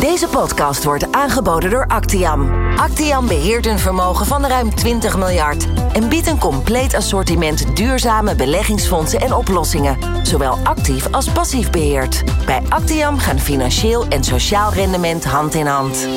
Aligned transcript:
Deze 0.00 0.28
podcast 0.28 0.84
wordt 0.84 1.12
aangeboden 1.12 1.70
door 1.70 1.86
Actiam. 1.86 2.50
Actiam 2.76 3.26
beheert 3.26 3.66
een 3.66 3.78
vermogen 3.78 4.26
van 4.26 4.46
ruim 4.46 4.74
20 4.74 5.16
miljard 5.16 5.66
en 5.92 6.08
biedt 6.08 6.26
een 6.26 6.38
compleet 6.38 6.94
assortiment 6.94 7.76
duurzame 7.76 8.34
beleggingsfondsen 8.34 9.20
en 9.20 9.32
oplossingen, 9.32 9.98
zowel 10.26 10.56
actief 10.62 11.12
als 11.12 11.28
passief 11.32 11.70
beheerd. 11.70 12.24
Bij 12.46 12.62
Actiam 12.68 13.18
gaan 13.18 13.38
financieel 13.38 14.06
en 14.08 14.24
sociaal 14.24 14.72
rendement 14.72 15.24
hand 15.24 15.54
in 15.54 15.66
hand. 15.66 16.08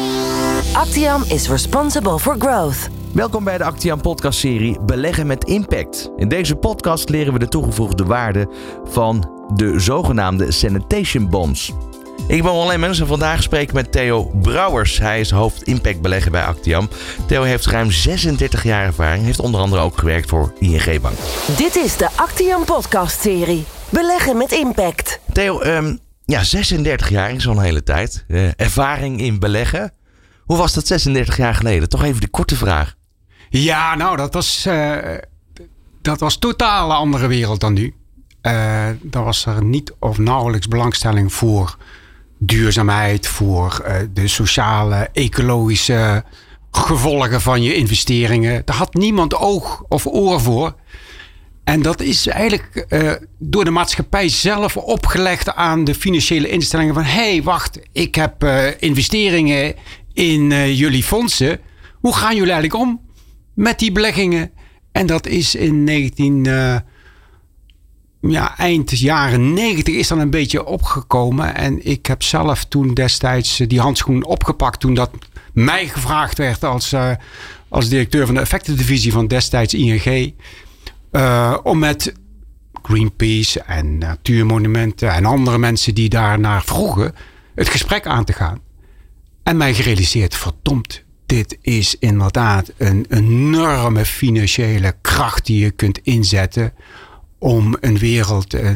Actiam 0.73 1.23
is 1.27 1.49
responsible 1.49 2.19
for 2.19 2.35
growth. 2.39 2.89
Welkom 3.13 3.43
bij 3.43 3.57
de 3.57 3.63
Actian 3.63 4.01
podcast 4.01 4.39
serie 4.39 4.79
Beleggen 4.81 5.27
met 5.27 5.43
Impact. 5.43 6.11
In 6.15 6.27
deze 6.27 6.55
podcast 6.55 7.09
leren 7.09 7.33
we 7.33 7.39
de 7.39 7.47
toegevoegde 7.47 8.05
waarde 8.05 8.49
van 8.83 9.31
de 9.53 9.79
zogenaamde 9.79 10.51
sanitation 10.51 11.29
bonds. 11.29 11.73
Ik 12.27 12.43
ben 12.43 12.51
alleen 12.51 12.79
mensen 12.79 13.07
vandaag 13.07 13.43
spreken 13.43 13.75
met 13.75 13.91
Theo 13.91 14.23
Brouwers. 14.41 14.99
Hij 14.99 15.19
is 15.19 15.31
hoofd 15.31 15.63
impact 15.63 16.01
beleggen 16.01 16.31
bij 16.31 16.43
Actiam. 16.43 16.89
Theo 17.27 17.43
heeft 17.43 17.65
ruim 17.65 17.91
36 17.91 18.63
jaar 18.63 18.85
ervaring. 18.85 19.23
Heeft 19.23 19.39
onder 19.39 19.61
andere 19.61 19.81
ook 19.81 19.97
gewerkt 19.97 20.29
voor 20.29 20.53
ING 20.59 21.01
Bank. 21.01 21.17
Dit 21.57 21.75
is 21.75 21.97
de 21.97 22.09
Actiam 22.15 22.65
podcast 22.65 23.21
serie 23.21 23.65
Beleggen 23.89 24.37
met 24.37 24.51
Impact. 24.51 25.19
Theo, 25.33 25.59
ehm, 25.59 25.95
ja, 26.25 26.43
36 26.43 27.09
jaar 27.09 27.31
is 27.31 27.43
zo'n 27.43 27.61
hele 27.61 27.83
tijd. 27.83 28.25
Eh, 28.27 28.59
ervaring 28.59 29.21
in 29.21 29.39
beleggen. 29.39 29.93
Hoe 30.43 30.57
was 30.57 30.73
dat 30.73 30.87
36 30.87 31.37
jaar 31.37 31.55
geleden? 31.55 31.89
Toch 31.89 32.03
even 32.03 32.21
de 32.21 32.29
korte 32.29 32.55
vraag. 32.55 32.95
Ja, 33.49 33.95
nou, 33.95 34.17
dat 34.17 34.33
was, 34.33 34.65
uh, 34.67 34.97
dat 36.01 36.19
was 36.19 36.37
totaal 36.37 36.89
een 36.89 36.95
andere 36.95 37.27
wereld 37.27 37.59
dan 37.59 37.73
nu. 37.73 37.93
Uh, 38.41 38.89
daar 39.01 39.23
was 39.23 39.45
er 39.45 39.63
niet 39.63 39.93
of 39.99 40.17
nauwelijks 40.17 40.67
belangstelling 40.67 41.33
voor 41.33 41.77
duurzaamheid, 42.45 43.27
voor 43.27 43.83
uh, 43.87 43.95
de 44.13 44.27
sociale, 44.27 45.09
ecologische 45.13 46.23
gevolgen 46.71 47.41
van 47.41 47.61
je 47.61 47.75
investeringen. 47.75 48.61
Daar 48.65 48.75
had 48.75 48.93
niemand 48.93 49.35
oog 49.35 49.83
of 49.87 50.05
oor 50.05 50.41
voor. 50.41 50.75
En 51.63 51.81
dat 51.81 52.01
is 52.01 52.27
eigenlijk 52.27 52.85
uh, 52.89 53.11
door 53.39 53.65
de 53.65 53.71
maatschappij 53.71 54.29
zelf 54.29 54.77
opgelegd 54.77 55.55
aan 55.55 55.83
de 55.83 55.95
financiële 55.95 56.49
instellingen 56.49 56.93
van 56.93 57.03
hé, 57.03 57.31
hey, 57.31 57.43
wacht, 57.43 57.79
ik 57.91 58.15
heb 58.15 58.43
uh, 58.43 58.67
investeringen 58.79 59.75
in 60.13 60.75
jullie 60.75 61.03
fondsen. 61.03 61.59
Hoe 61.99 62.15
gaan 62.15 62.35
jullie 62.35 62.53
eigenlijk 62.53 62.83
om 62.83 63.01
met 63.53 63.79
die 63.79 63.91
beleggingen? 63.91 64.51
En 64.91 65.05
dat 65.05 65.27
is 65.27 65.55
in 65.55 65.83
19 65.83 66.47
ja, 68.31 68.57
eind 68.57 68.99
jaren 68.99 69.53
90 69.53 69.95
is 69.95 70.07
dan 70.07 70.19
een 70.19 70.29
beetje 70.29 70.65
opgekomen. 70.65 71.55
En 71.55 71.85
ik 71.85 72.05
heb 72.05 72.23
zelf 72.23 72.65
toen 72.65 72.93
destijds 72.93 73.57
die 73.57 73.79
handschoen 73.79 74.25
opgepakt 74.25 74.79
toen 74.79 74.93
dat 74.93 75.11
mij 75.53 75.87
gevraagd 75.87 76.37
werd 76.37 76.63
als, 76.63 76.93
uh, 76.93 77.11
als 77.69 77.89
directeur 77.89 78.25
van 78.25 78.35
de 78.35 78.41
effectendivisie 78.41 79.11
van 79.11 79.27
destijds 79.27 79.73
ING. 79.73 80.33
Uh, 81.11 81.57
om 81.63 81.79
met 81.79 82.13
Greenpeace 82.81 83.61
en 83.61 83.97
Natuurmonumenten 83.97 85.11
en 85.11 85.25
andere 85.25 85.57
mensen 85.57 85.95
die 85.95 86.09
daarnaar 86.09 86.63
vroegen 86.63 87.15
het 87.55 87.69
gesprek 87.69 88.07
aan 88.07 88.25
te 88.25 88.33
gaan. 88.33 88.59
En 89.43 89.57
mij 89.57 89.73
gerealiseerd, 89.73 90.35
verdomd, 90.35 91.03
dit 91.25 91.57
is 91.61 91.95
inderdaad 91.99 92.71
een 92.77 93.05
enorme 93.09 94.05
financiële 94.05 94.95
kracht 95.01 95.45
die 95.45 95.63
je 95.63 95.71
kunt 95.71 95.97
inzetten 95.97 96.73
om 97.43 97.77
een 97.79 97.97
wereld 97.97 98.53
uh, 98.53 98.69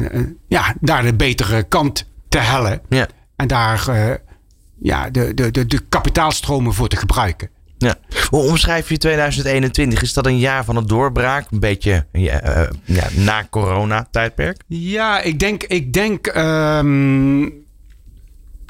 ja, 0.48 0.74
naar 0.80 1.02
de 1.02 1.14
betere 1.14 1.62
kant 1.62 2.10
te 2.28 2.38
hellen. 2.38 2.80
Ja. 2.88 3.08
En 3.36 3.46
daar 3.46 3.86
uh, 3.88 4.14
ja, 4.80 5.10
de, 5.10 5.34
de, 5.34 5.50
de, 5.50 5.66
de 5.66 5.80
kapitaalstromen 5.88 6.74
voor 6.74 6.88
te 6.88 6.96
gebruiken. 6.96 7.50
Ja. 7.78 7.94
Hoe 8.30 8.42
omschrijf 8.42 8.88
je 8.88 8.96
2021? 8.96 10.02
Is 10.02 10.12
dat 10.12 10.26
een 10.26 10.38
jaar 10.38 10.64
van 10.64 10.76
het 10.76 10.88
doorbraak? 10.88 11.50
Een 11.50 11.60
beetje 11.60 12.06
ja, 12.12 12.58
uh, 12.58 12.68
ja, 12.84 13.06
na 13.14 13.46
corona-tijdperk? 13.50 14.62
Ja, 14.66 15.20
ik 15.20 15.38
denk, 15.38 15.62
ik 15.62 15.92
denk 15.92 16.26
um, 16.36 17.66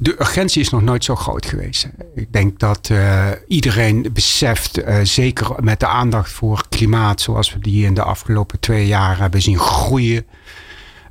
de 0.01 0.21
urgentie 0.21 0.61
is 0.61 0.71
nog 0.71 0.83
nooit 0.83 1.05
zo 1.05 1.17
groot 1.17 1.47
geweest. 1.47 1.89
Ik 2.15 2.33
denk 2.33 2.59
dat 2.59 2.89
uh, 2.93 3.27
iedereen 3.47 4.07
beseft, 4.13 4.79
uh, 4.79 4.99
zeker 5.03 5.51
met 5.61 5.81
de 5.81 5.87
aandacht 5.87 6.33
voor 6.33 6.65
klimaat, 6.69 7.21
zoals 7.21 7.53
we 7.53 7.59
die 7.59 7.85
in 7.85 7.95
de 7.95 8.03
afgelopen 8.03 8.61
twee 8.61 8.87
jaar 8.87 9.19
hebben 9.19 9.43
zien 9.43 9.59
groeien, 9.59 10.27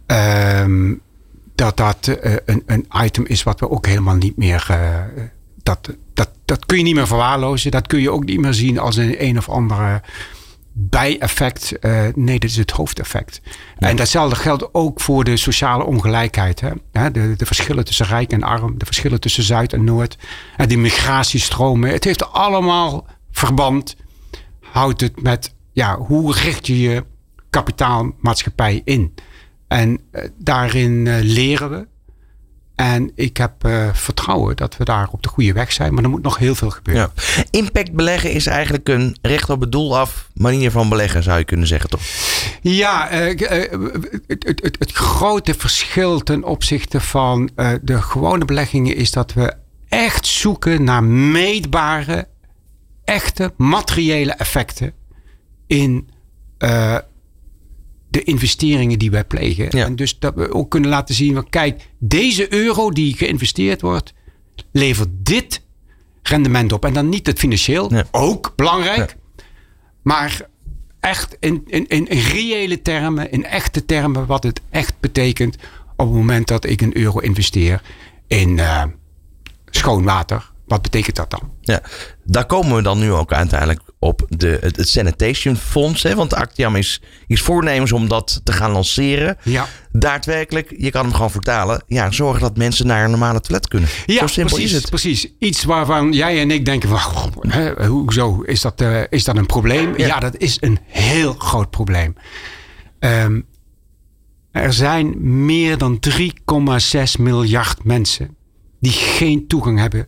uh, 0.07 0.95
dat 1.55 1.77
dat 1.77 2.07
uh, 2.07 2.35
een, 2.45 2.63
een, 2.65 2.87
item 3.03 3.25
is 3.25 3.43
wat 3.43 3.59
we 3.59 3.69
ook 3.69 3.85
helemaal 3.85 4.15
niet 4.15 4.37
meer. 4.37 4.77
dat, 5.63 5.95
dat, 6.13 6.29
dat 6.45 6.65
kun 6.65 6.77
je 6.77 6.83
niet 6.83 6.95
meer 6.95 7.07
verwaarlozen. 7.07 7.71
Dat 7.71 7.87
kun 7.87 7.99
je 7.99 8.11
ook 8.11 8.25
niet 8.25 8.39
meer 8.39 8.53
zien 8.53 8.79
als 8.79 8.95
een 8.95 9.23
een 9.23 9.37
of 9.37 9.49
andere 9.49 10.01
bijeffect. 10.79 11.73
Uh, 11.81 12.01
nee, 12.15 12.39
dit 12.39 12.49
is 12.49 12.57
het 12.57 12.71
hoofdeffect. 12.71 13.41
Ja. 13.77 13.87
En 13.87 13.95
datzelfde 13.95 14.35
geldt 14.35 14.73
ook 14.73 14.99
voor 14.99 15.23
de 15.23 15.37
sociale 15.37 15.83
ongelijkheid. 15.83 16.61
Hè? 16.91 17.11
De, 17.11 17.33
de, 17.37 17.45
verschillen 17.45 17.85
tussen 17.85 18.05
rijk 18.05 18.31
en 18.31 18.43
arm, 18.43 18.77
de 18.77 18.85
verschillen 18.85 19.19
tussen 19.19 19.43
Zuid 19.43 19.73
en 19.73 19.83
Noord, 19.83 20.17
en 20.57 20.67
die 20.67 20.77
migratiestromen. 20.77 21.89
Het 21.91 22.03
heeft 22.03 22.31
allemaal 22.31 23.05
verband. 23.31 23.95
Houdt 24.61 25.01
het 25.01 25.21
met 25.21 25.53
ja, 25.71 25.97
hoe 25.97 26.33
richt 26.33 26.67
je 26.67 26.79
je 26.79 27.05
kapitaalmaatschappij 27.49 28.81
in? 28.83 29.13
En 29.67 29.99
uh, 30.11 30.23
daarin 30.37 31.05
uh, 31.05 31.15
leren 31.21 31.69
we. 31.69 31.87
En 32.77 33.11
ik 33.15 33.37
heb 33.37 33.65
uh, 33.65 33.93
vertrouwen 33.93 34.55
dat 34.55 34.77
we 34.77 34.83
daar 34.83 35.07
op 35.11 35.23
de 35.23 35.29
goede 35.29 35.53
weg 35.53 35.71
zijn. 35.71 35.93
Maar 35.93 36.03
er 36.03 36.09
moet 36.09 36.21
nog 36.21 36.37
heel 36.37 36.55
veel 36.55 36.69
gebeuren. 36.69 37.11
Ja. 37.15 37.43
Impact 37.49 37.91
beleggen 37.91 38.31
is 38.31 38.45
eigenlijk 38.45 38.89
een 38.89 39.17
recht 39.21 39.49
op 39.49 39.61
het 39.61 39.71
doel 39.71 39.97
af 39.97 40.29
manier 40.33 40.71
van 40.71 40.89
beleggen, 40.89 41.23
zou 41.23 41.37
je 41.37 41.43
kunnen 41.43 41.67
zeggen, 41.67 41.89
toch? 41.89 42.01
Ja, 42.61 43.11
uh, 43.11 43.29
uh, 43.29 43.49
het, 44.27 44.43
het, 44.43 44.61
het, 44.63 44.75
het, 44.79 44.91
grote 44.91 45.53
verschil 45.53 46.19
ten 46.19 46.43
opzichte 46.43 47.01
van 47.01 47.49
de 47.81 48.01
gewone 48.01 48.45
beleggingen 48.45 48.95
is 48.95 49.11
dat 49.11 49.33
we 49.33 49.53
echt 49.87 50.25
zoeken 50.25 50.83
naar 50.83 51.03
meetbare, 51.03 52.27
echte 53.03 53.53
materiële 53.55 54.31
effecten 54.31 54.93
in 55.67 56.09
de 58.17 58.23
investeringen 58.23 58.99
die 58.99 59.11
wij 59.11 59.23
plegen. 59.23 59.77
Ja. 59.77 59.85
En 59.85 59.95
dus 59.95 60.19
dat 60.19 60.35
we 60.35 60.53
ook 60.53 60.69
kunnen 60.69 60.89
laten 60.89 61.15
zien 61.15 61.33
van 61.33 61.49
kijk, 61.49 61.89
deze 61.97 62.53
euro 62.53 62.91
die 62.91 63.15
geïnvesteerd 63.15 63.81
wordt, 63.81 64.13
levert 64.71 65.09
dit 65.11 65.61
rendement 66.21 66.71
op. 66.71 66.85
En 66.85 66.93
dan 66.93 67.09
niet 67.09 67.27
het 67.27 67.39
financieel, 67.39 67.93
ja. 67.93 68.05
ook 68.11 68.53
belangrijk. 68.55 69.09
Ja. 69.09 69.43
Maar 70.01 70.41
echt 70.99 71.37
in, 71.39 71.63
in, 71.65 71.87
in 71.87 72.05
reële 72.17 72.81
termen, 72.81 73.31
in 73.31 73.45
echte 73.45 73.85
termen, 73.85 74.25
wat 74.25 74.43
het 74.43 74.61
echt 74.69 74.99
betekent 74.99 75.55
op 75.95 76.07
het 76.07 76.15
moment 76.15 76.47
dat 76.47 76.65
ik 76.65 76.81
een 76.81 76.97
euro 76.97 77.19
investeer 77.19 77.81
in 78.27 78.57
uh, 78.57 78.83
schoon 79.65 80.03
water. 80.03 80.51
Wat 80.67 80.81
betekent 80.81 81.15
dat 81.15 81.29
dan? 81.29 81.51
Ja, 81.61 81.81
daar 82.23 82.45
komen 82.45 82.75
we 82.75 82.81
dan 82.81 82.99
nu 82.99 83.11
ook 83.11 83.33
uiteindelijk 83.33 83.81
op 83.99 84.25
de, 84.29 84.57
het, 84.61 84.75
het 84.75 84.89
Sanitation 84.89 85.55
Fonds. 85.55 86.03
Hè? 86.03 86.15
Want 86.15 86.33
Actiam 86.33 86.75
is, 86.75 87.01
is 87.27 87.41
voornemens 87.41 87.91
om 87.91 88.07
dat 88.07 88.41
te 88.43 88.51
gaan 88.51 88.71
lanceren. 88.71 89.37
Ja. 89.43 89.67
Daadwerkelijk, 89.91 90.73
je 90.77 90.91
kan 90.91 91.03
hem 91.03 91.13
gewoon 91.13 91.31
vertalen. 91.31 91.83
Ja, 91.87 92.11
zorgen 92.11 92.41
dat 92.41 92.57
mensen 92.57 92.87
naar 92.87 93.03
een 93.03 93.09
normale 93.09 93.41
toilet 93.41 93.67
kunnen. 93.67 93.89
Ja, 94.05 94.19
Zo 94.19 94.27
simpel 94.27 94.55
precies, 94.55 94.73
is 94.73 94.81
het. 94.81 94.89
Precies. 94.89 95.27
Iets 95.39 95.63
waarvan 95.63 96.11
jij 96.11 96.41
en 96.41 96.51
ik 96.51 96.65
denken 96.65 96.89
van... 96.89 97.33
Hè, 97.47 97.85
hoezo? 97.85 98.41
Is 98.41 98.61
dat, 98.61 98.81
uh, 98.81 99.01
is 99.09 99.23
dat 99.23 99.37
een 99.37 99.45
probleem? 99.45 99.97
Ja. 99.97 100.07
ja. 100.07 100.19
dat 100.19 100.37
is 100.37 100.57
een 100.59 100.79
heel 100.85 101.33
groot 101.33 101.69
probleem. 101.69 102.15
Um, 102.99 103.45
er 104.51 104.73
zijn 104.73 105.15
meer 105.45 105.77
dan 105.77 105.99
3,6 106.09 106.19
miljard 107.19 107.83
mensen... 107.83 108.35
die 108.79 108.91
geen 108.91 109.47
toegang 109.47 109.79
hebben 109.79 110.07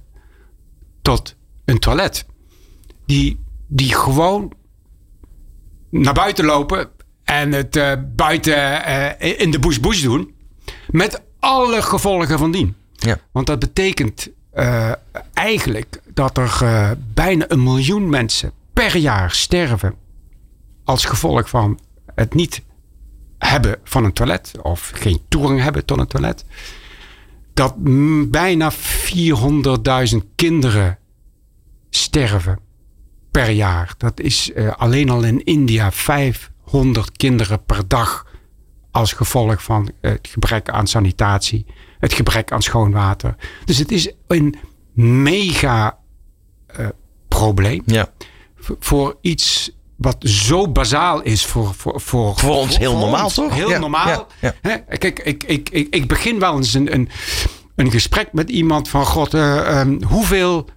tot 1.02 1.36
een 1.66 1.80
toilet. 1.80 2.26
Die, 3.06 3.40
die 3.68 3.94
gewoon 3.94 4.54
naar 5.90 6.14
buiten 6.14 6.46
lopen 6.46 6.90
en 7.24 7.52
het 7.52 7.76
uh, 7.76 7.94
buiten 8.16 8.54
uh, 8.58 9.40
in 9.40 9.52
de 9.52 9.60
bush 9.60 9.78
bush 9.78 10.02
doen. 10.02 10.34
Met 10.88 11.22
alle 11.40 11.82
gevolgen 11.82 12.38
van 12.38 12.52
dien. 12.52 12.76
Ja. 12.94 13.20
Want 13.32 13.48
dat 13.48 13.60
betekent 13.60 14.30
uh, 14.54 14.92
eigenlijk 15.34 16.02
dat 16.14 16.38
er 16.38 16.98
bijna 17.14 17.46
een 17.48 17.64
miljoen 17.64 18.10
mensen 18.10 18.52
per 18.74 18.98
jaar 18.98 19.32
sterven. 19.32 19.96
Als 20.84 21.06
gevolg 21.06 21.50
van 21.50 21.80
het 22.16 22.34
niet 22.34 22.62
hebben 23.38 23.80
van 23.84 24.04
een 24.04 24.14
toilet. 24.14 24.52
Of 24.62 24.92
geen 24.96 25.22
toegang 25.28 25.62
hebben 25.62 25.86
tot 25.86 26.00
een 26.00 26.08
toilet 26.08 26.46
dat 27.60 27.76
bijna 28.32 28.72
400.000 28.72 30.18
kinderen 30.36 30.98
sterven 31.90 32.60
per 33.32 33.50
jaar. 33.50 33.94
Dat 33.98 34.20
is 34.20 34.52
uh, 34.56 34.72
alleen 34.72 35.10
al 35.10 35.24
in 35.24 35.44
India 35.44 35.92
500 35.92 37.12
kinderen 37.12 37.66
per 37.66 37.88
dag 37.88 38.26
als 38.92 39.14
gevolg 39.14 39.64
van 39.64 39.92
het 40.02 40.28
gebrek 40.32 40.70
aan 40.70 40.88
sanitatie, 40.88 41.66
het 42.00 42.14
gebrek 42.14 42.52
aan 42.52 42.62
schoon 42.62 42.92
water. 42.92 43.36
Dus 43.66 43.78
het 43.78 43.92
is 43.92 44.12
een 44.28 44.56
mega 44.94 46.00
uh, 46.80 46.88
probleem. 47.28 47.82
Ja. 47.86 48.14
voor 48.80 49.18
iets 49.22 49.72
wat 50.00 50.18
zo 50.20 50.72
bazaal 50.72 51.22
is 51.22 51.46
voor, 51.46 51.74
voor, 51.74 52.02
voor, 52.02 52.38
voor 52.38 52.56
ons 52.56 52.78
heel 52.78 52.98
normaal, 52.98 53.30
toch? 53.30 53.54
Heel 53.54 53.80
normaal. 53.80 54.28
Ja, 54.42 54.54
Kijk, 54.98 55.20
ik, 55.20 55.44
ik, 55.44 55.70
ik, 55.70 55.88
ik 55.96 56.08
begin 56.08 56.40
wel 56.40 56.56
eens 56.56 56.74
een, 56.74 56.94
een, 56.94 57.10
een 57.76 57.92
gesprek 57.92 58.34
met 58.34 58.50
iemand 58.50 58.90
van: 58.90 59.06
God, 59.06 59.34
uh, 59.34 59.80
um, 59.80 60.04
hoeveel, 60.04 60.70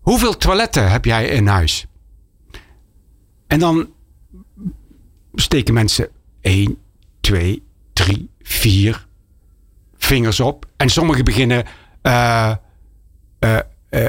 hoeveel 0.00 0.36
toiletten 0.36 0.90
heb 0.90 1.04
jij 1.04 1.26
in 1.26 1.46
huis? 1.46 1.86
En 3.46 3.58
dan 3.58 3.88
steken 5.34 5.74
mensen 5.74 6.08
1, 6.40 6.78
2, 7.20 7.62
3, 7.92 8.30
4 8.42 9.06
vingers 9.96 10.40
op. 10.40 10.66
En 10.76 10.88
sommigen 10.88 11.24
beginnen. 11.24 11.64
Uh, 12.02 12.52
uh, 13.40 13.58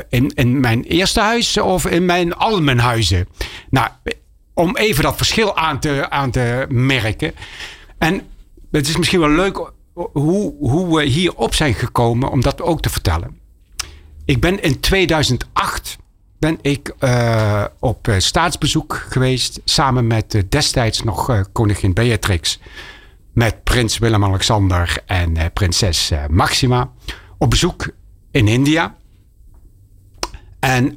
in, 0.10 0.32
in 0.34 0.60
mijn 0.60 0.84
eerste 0.84 1.20
huis 1.20 1.58
of 1.58 1.86
in 1.86 2.06
mijn 2.06 2.34
al 2.34 2.62
mijn 2.62 2.80
huizen. 2.80 3.28
Nou, 3.70 3.90
om 4.56 4.78
even 4.78 5.04
dat 5.04 5.18
verschil 5.18 5.57
aan 5.57 5.80
te, 5.80 6.10
aan 6.10 6.31
te 6.31 6.66
merken. 6.69 7.34
En 7.98 8.22
het 8.72 8.88
is 8.88 8.98
misschien 8.98 9.19
wel 9.19 9.30
leuk 9.30 9.72
hoe, 9.94 10.56
hoe 10.60 10.96
we 10.98 11.04
hierop 11.04 11.54
zijn 11.54 11.74
gekomen 11.74 12.31
om 12.31 12.42
dat 12.42 12.62
ook 12.62 12.81
te 12.81 12.90
vertellen. 12.90 13.40
Ik 14.25 14.40
ben 14.40 14.62
in 14.62 14.80
2008 14.80 15.98
ben 16.40 16.60
ik 16.62 16.94
uh, 17.00 17.63
op 17.80 18.07
staatsbezoek 18.18 19.06
geweest 19.10 19.62
samen 19.66 20.07
met 20.07 20.34
uh, 20.34 20.42
destijds 20.50 21.04
nog 21.04 21.44
koningin 21.51 21.94
Beatrix, 21.94 22.60
met 23.34 23.63
prins 23.63 23.98
Willem-Alexander 23.98 24.98
en 25.06 25.51
prinses 25.54 26.12
Maxima 26.30 26.92
op 27.38 27.50
bezoek 27.50 27.90
in 28.31 28.48
India. 28.48 28.96
En 30.66 30.96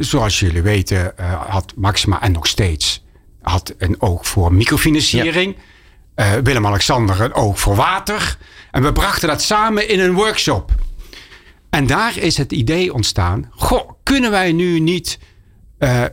zoals 0.00 0.40
jullie 0.40 0.62
weten 0.62 1.12
had 1.48 1.72
Maxima 1.76 2.22
en 2.22 2.32
nog 2.32 2.46
steeds 2.46 3.04
had 3.42 3.74
een 3.78 4.00
oog 4.00 4.26
voor 4.26 4.52
microfinanciering. 4.52 5.56
Ja. 6.16 6.42
Willem-Alexander 6.42 7.20
een 7.20 7.32
oog 7.32 7.60
voor 7.60 7.74
water. 7.74 8.38
En 8.70 8.82
we 8.82 8.92
brachten 8.92 9.28
dat 9.28 9.42
samen 9.42 9.88
in 9.88 10.00
een 10.00 10.14
workshop. 10.14 10.74
En 11.70 11.86
daar 11.86 12.16
is 12.16 12.36
het 12.36 12.52
idee 12.52 12.94
ontstaan. 12.94 13.50
Goh, 13.50 13.90
kunnen 14.02 14.30
wij 14.30 14.52
nu 14.52 14.80
niet 14.80 15.18
uh, 15.78 16.04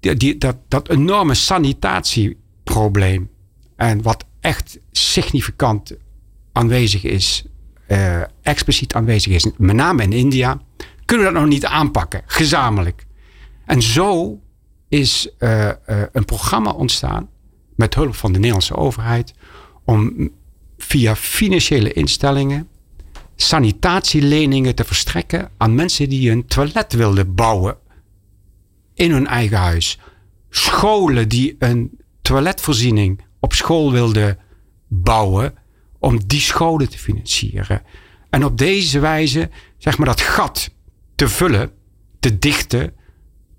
die, 0.00 0.38
dat, 0.38 0.56
dat 0.68 0.88
enorme 0.88 1.34
sanitatieprobleem. 1.34 3.30
En 3.76 4.02
wat 4.02 4.24
echt 4.40 4.78
significant 4.90 5.92
aanwezig 6.52 7.04
is. 7.04 7.44
Uh, 7.88 8.22
expliciet 8.42 8.94
aanwezig 8.94 9.32
is. 9.32 9.46
Met 9.56 9.76
name 9.76 10.02
in 10.02 10.12
India. 10.12 10.60
Kunnen 11.04 11.26
we 11.26 11.32
dat 11.32 11.42
nog 11.42 11.50
niet 11.50 11.66
aanpakken. 11.66 12.22
Gezamenlijk. 12.26 13.06
En 13.66 13.82
zo 13.82 14.40
is 14.88 15.28
uh, 15.38 15.70
een 16.12 16.24
programma 16.24 16.70
ontstaan. 16.70 17.28
Met 17.76 17.94
hulp 17.94 18.14
van 18.14 18.32
de 18.32 18.38
Nederlandse 18.38 18.76
overheid. 18.76 19.34
Om 19.84 20.30
via 20.76 21.16
financiële 21.16 21.92
instellingen 21.92 22.68
sanitatieleningen 23.36 24.74
te 24.74 24.84
verstrekken 24.84 25.50
aan 25.56 25.74
mensen 25.74 26.08
die 26.08 26.30
een 26.30 26.46
toilet 26.46 26.92
wilden 26.92 27.34
bouwen 27.34 27.76
in 28.94 29.10
hun 29.10 29.26
eigen 29.26 29.58
huis. 29.58 29.98
Scholen 30.50 31.28
die 31.28 31.56
een 31.58 31.98
toiletvoorziening 32.22 33.20
op 33.40 33.52
school 33.52 33.92
wilden 33.92 34.38
bouwen 34.88 35.54
om 35.98 36.26
die 36.26 36.40
scholen 36.40 36.88
te 36.88 36.98
financieren. 36.98 37.82
En 38.30 38.44
op 38.44 38.58
deze 38.58 38.98
wijze, 38.98 39.50
zeg 39.78 39.98
maar, 39.98 40.06
dat 40.06 40.20
gat 40.20 40.70
te 41.14 41.28
vullen, 41.28 41.70
te 42.20 42.38
dichten 42.38 42.92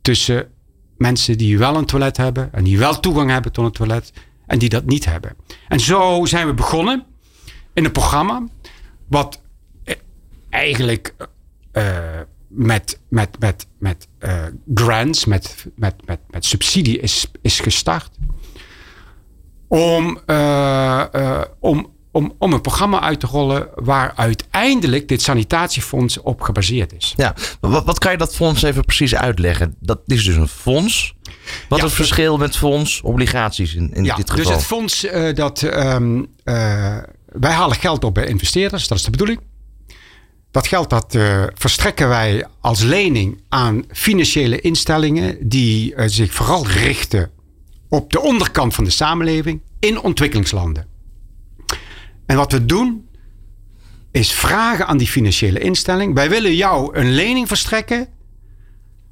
tussen 0.01 0.51
mensen 0.97 1.37
die 1.37 1.57
wel 1.57 1.75
een 1.75 1.85
toilet 1.85 2.17
hebben 2.17 2.53
en 2.53 2.63
die 2.63 2.77
wel 2.77 2.99
toegang 2.99 3.29
hebben 3.29 3.51
tot 3.51 3.65
een 3.65 3.71
toilet 3.71 4.13
en 4.45 4.59
die 4.59 4.69
dat 4.69 4.85
niet 4.85 5.05
hebben. 5.05 5.35
En 5.67 5.79
zo 5.79 6.25
zijn 6.25 6.47
we 6.47 6.53
begonnen 6.53 7.05
in 7.73 7.85
een 7.85 7.91
programma 7.91 8.47
wat 9.07 9.41
eigenlijk 10.49 11.15
uh, 11.73 11.97
met, 12.47 12.99
met, 13.09 13.39
met, 13.39 13.67
met 13.77 14.07
uh, 14.19 14.43
grants, 14.73 15.25
met, 15.25 15.65
met, 15.75 15.95
met, 16.05 16.19
met 16.29 16.45
subsidie 16.45 16.99
is, 16.99 17.31
is 17.41 17.59
gestart. 17.59 18.17
Om, 19.67 20.19
om, 21.59 21.94
om, 22.15 22.33
om 22.37 22.53
een 22.53 22.61
programma 22.61 23.01
uit 23.01 23.19
te 23.19 23.27
rollen 23.27 23.67
waar 23.75 24.13
uiteindelijk 24.15 25.07
dit 25.07 25.21
sanitatiefonds 25.21 26.21
op 26.21 26.41
gebaseerd 26.41 26.93
is. 26.93 27.13
Ja, 27.17 27.35
wat, 27.59 27.85
wat 27.85 27.99
kan 27.99 28.11
je 28.11 28.17
dat 28.17 28.35
fonds 28.35 28.61
even 28.61 28.85
precies 28.85 29.15
uitleggen? 29.15 29.75
Dat 29.79 29.99
is 30.05 30.23
dus 30.23 30.35
een 30.35 30.47
fonds. 30.47 31.15
Wat 31.69 31.77
is 31.77 31.83
het 31.83 31.93
verschil 31.93 32.37
met 32.37 32.57
fonds, 32.57 33.01
obligaties 33.01 33.75
in, 33.75 33.93
in 33.93 34.03
ja, 34.03 34.15
dit 34.15 34.29
geval? 34.29 34.45
Dus 34.45 34.53
het 34.53 34.63
fonds 34.63 35.07
dat 35.33 35.61
um, 35.61 36.27
wij 37.25 37.51
halen 37.51 37.77
geld 37.77 38.03
op 38.03 38.13
bij 38.13 38.25
investeerders, 38.25 38.87
dat 38.87 38.97
is 38.97 39.03
de 39.03 39.11
bedoeling. 39.11 39.39
Dat 40.51 40.67
geld 40.67 40.89
dat 40.89 41.15
uh, 41.15 41.43
verstrekken 41.53 42.07
wij 42.07 42.45
als 42.61 42.81
lening 42.81 43.41
aan 43.49 43.83
financiële 43.91 44.61
instellingen 44.61 45.37
die 45.49 45.93
zich 46.05 46.33
vooral 46.33 46.67
richten 46.67 47.29
op 47.89 48.11
de 48.11 48.21
onderkant 48.21 48.73
van 48.73 48.83
de 48.83 48.89
samenleving 48.89 49.61
in 49.79 50.01
ontwikkelingslanden. 50.01 50.94
En 52.25 52.35
wat 52.35 52.51
we 52.51 52.65
doen 52.65 53.07
is 54.11 54.31
vragen 54.31 54.87
aan 54.87 54.97
die 54.97 55.07
financiële 55.07 55.59
instelling: 55.59 56.13
wij 56.13 56.29
willen 56.29 56.55
jou 56.55 56.97
een 56.97 57.11
lening 57.11 57.47
verstrekken, 57.47 58.07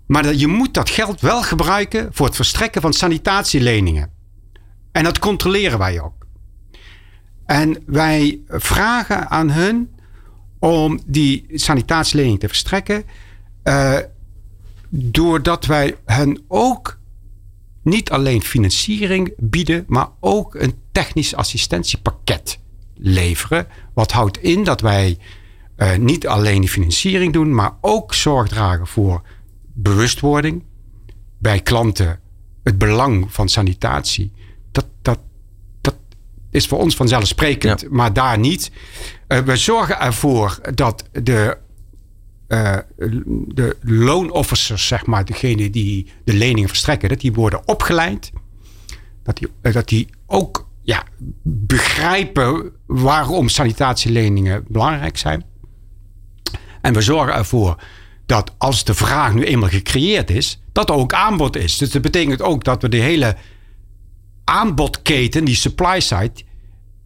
maar 0.06 0.24
dat, 0.24 0.39
je 0.39 0.48
moet 0.48 0.74
dat 0.74 0.89
geld 0.89 1.21
wel 1.21 1.44
gebruiken 1.44 2.10
voor 2.12 2.25
het 2.25 2.36
verstrekken 2.36 2.81
van 2.81 2.94
sanitatieleningen. 2.94 4.12
En 4.92 5.04
dat 5.04 5.19
controleren 5.19 5.80
wij 5.80 6.01
ook. 6.01 6.25
En 7.45 7.83
wij 7.86 8.39
vragen 8.48 9.30
aan 9.30 9.51
hun 9.51 9.92
om 10.59 11.00
die 11.06 11.45
sanitatielening 11.54 12.39
te 12.39 12.48
verstrekken. 12.48 13.04
Uh, 13.63 13.98
doordat 14.89 15.66
wij 15.66 15.95
hen 16.06 16.44
ook 16.48 17.00
niet 17.81 18.12
alleen 18.12 18.42
financiering 18.42 19.33
bieden, 19.38 19.83
maar 19.88 20.07
ook 20.19 20.56
een 20.56 20.75
technisch 20.92 21.36
assistentiepakket 21.36 22.59
leveren. 23.03 23.67
Wat 23.94 24.11
houdt 24.11 24.38
in 24.38 24.63
dat 24.63 24.81
wij 24.81 25.17
uh, 25.77 25.95
niet 25.95 26.27
alleen 26.27 26.59
die 26.59 26.69
financiering 26.69 27.33
doen, 27.33 27.55
maar 27.55 27.71
ook 27.81 28.13
zorg 28.13 28.47
dragen 28.47 28.88
voor 28.88 29.21
bewustwording 29.73 30.63
bij 31.37 31.59
klanten. 31.59 32.19
Het 32.63 32.78
belang 32.78 33.33
van 33.33 33.49
sanitatie. 33.49 34.31
Dat, 34.71 34.85
dat, 35.01 35.19
dat 35.81 35.95
is 36.51 36.68
voor 36.68 36.80
ons 36.80 36.95
vanzelfsprekend, 36.95 37.81
ja. 37.81 37.87
maar 37.92 38.13
daar 38.13 38.39
niet. 38.39 38.71
Uh, 39.28 39.37
we 39.37 39.56
zorgen 39.56 39.99
ervoor 39.99 40.59
dat 40.73 41.09
de, 41.11 41.57
uh, 42.47 42.78
de 43.47 43.78
loonofficers, 43.81 44.87
zeg 44.87 45.06
maar, 45.06 45.25
degene 45.25 45.69
die 45.69 46.07
de 46.23 46.33
leningen 46.33 46.69
verstrekken, 46.69 47.09
dat 47.09 47.19
die 47.19 47.33
worden 47.33 47.68
opgeleid. 47.68 48.31
Dat 49.23 49.37
die, 49.37 49.47
dat 49.61 49.87
die 49.87 50.07
ook 50.25 50.71
ja, 50.83 51.04
begrijpen 51.44 52.71
waarom 52.85 53.49
sanitatieleningen 53.49 54.66
belangrijk 54.68 55.18
zijn. 55.18 55.44
En 56.81 56.94
we 56.94 57.02
zorgen 57.02 57.33
ervoor 57.33 57.75
dat 58.25 58.54
als 58.57 58.83
de 58.83 58.94
vraag 58.94 59.33
nu 59.33 59.44
eenmaal 59.44 59.69
gecreëerd 59.69 60.30
is, 60.30 60.61
dat 60.71 60.90
er 60.90 60.95
ook 60.95 61.13
aanbod 61.13 61.56
is. 61.56 61.78
Dus 61.78 61.92
dat 61.92 62.02
betekent 62.02 62.42
ook 62.42 62.63
dat 62.63 62.81
we 62.81 62.90
de 62.90 62.97
hele 62.97 63.35
aanbodketen, 64.44 65.45
die 65.45 65.56
supply 65.56 65.99
side, 65.99 66.33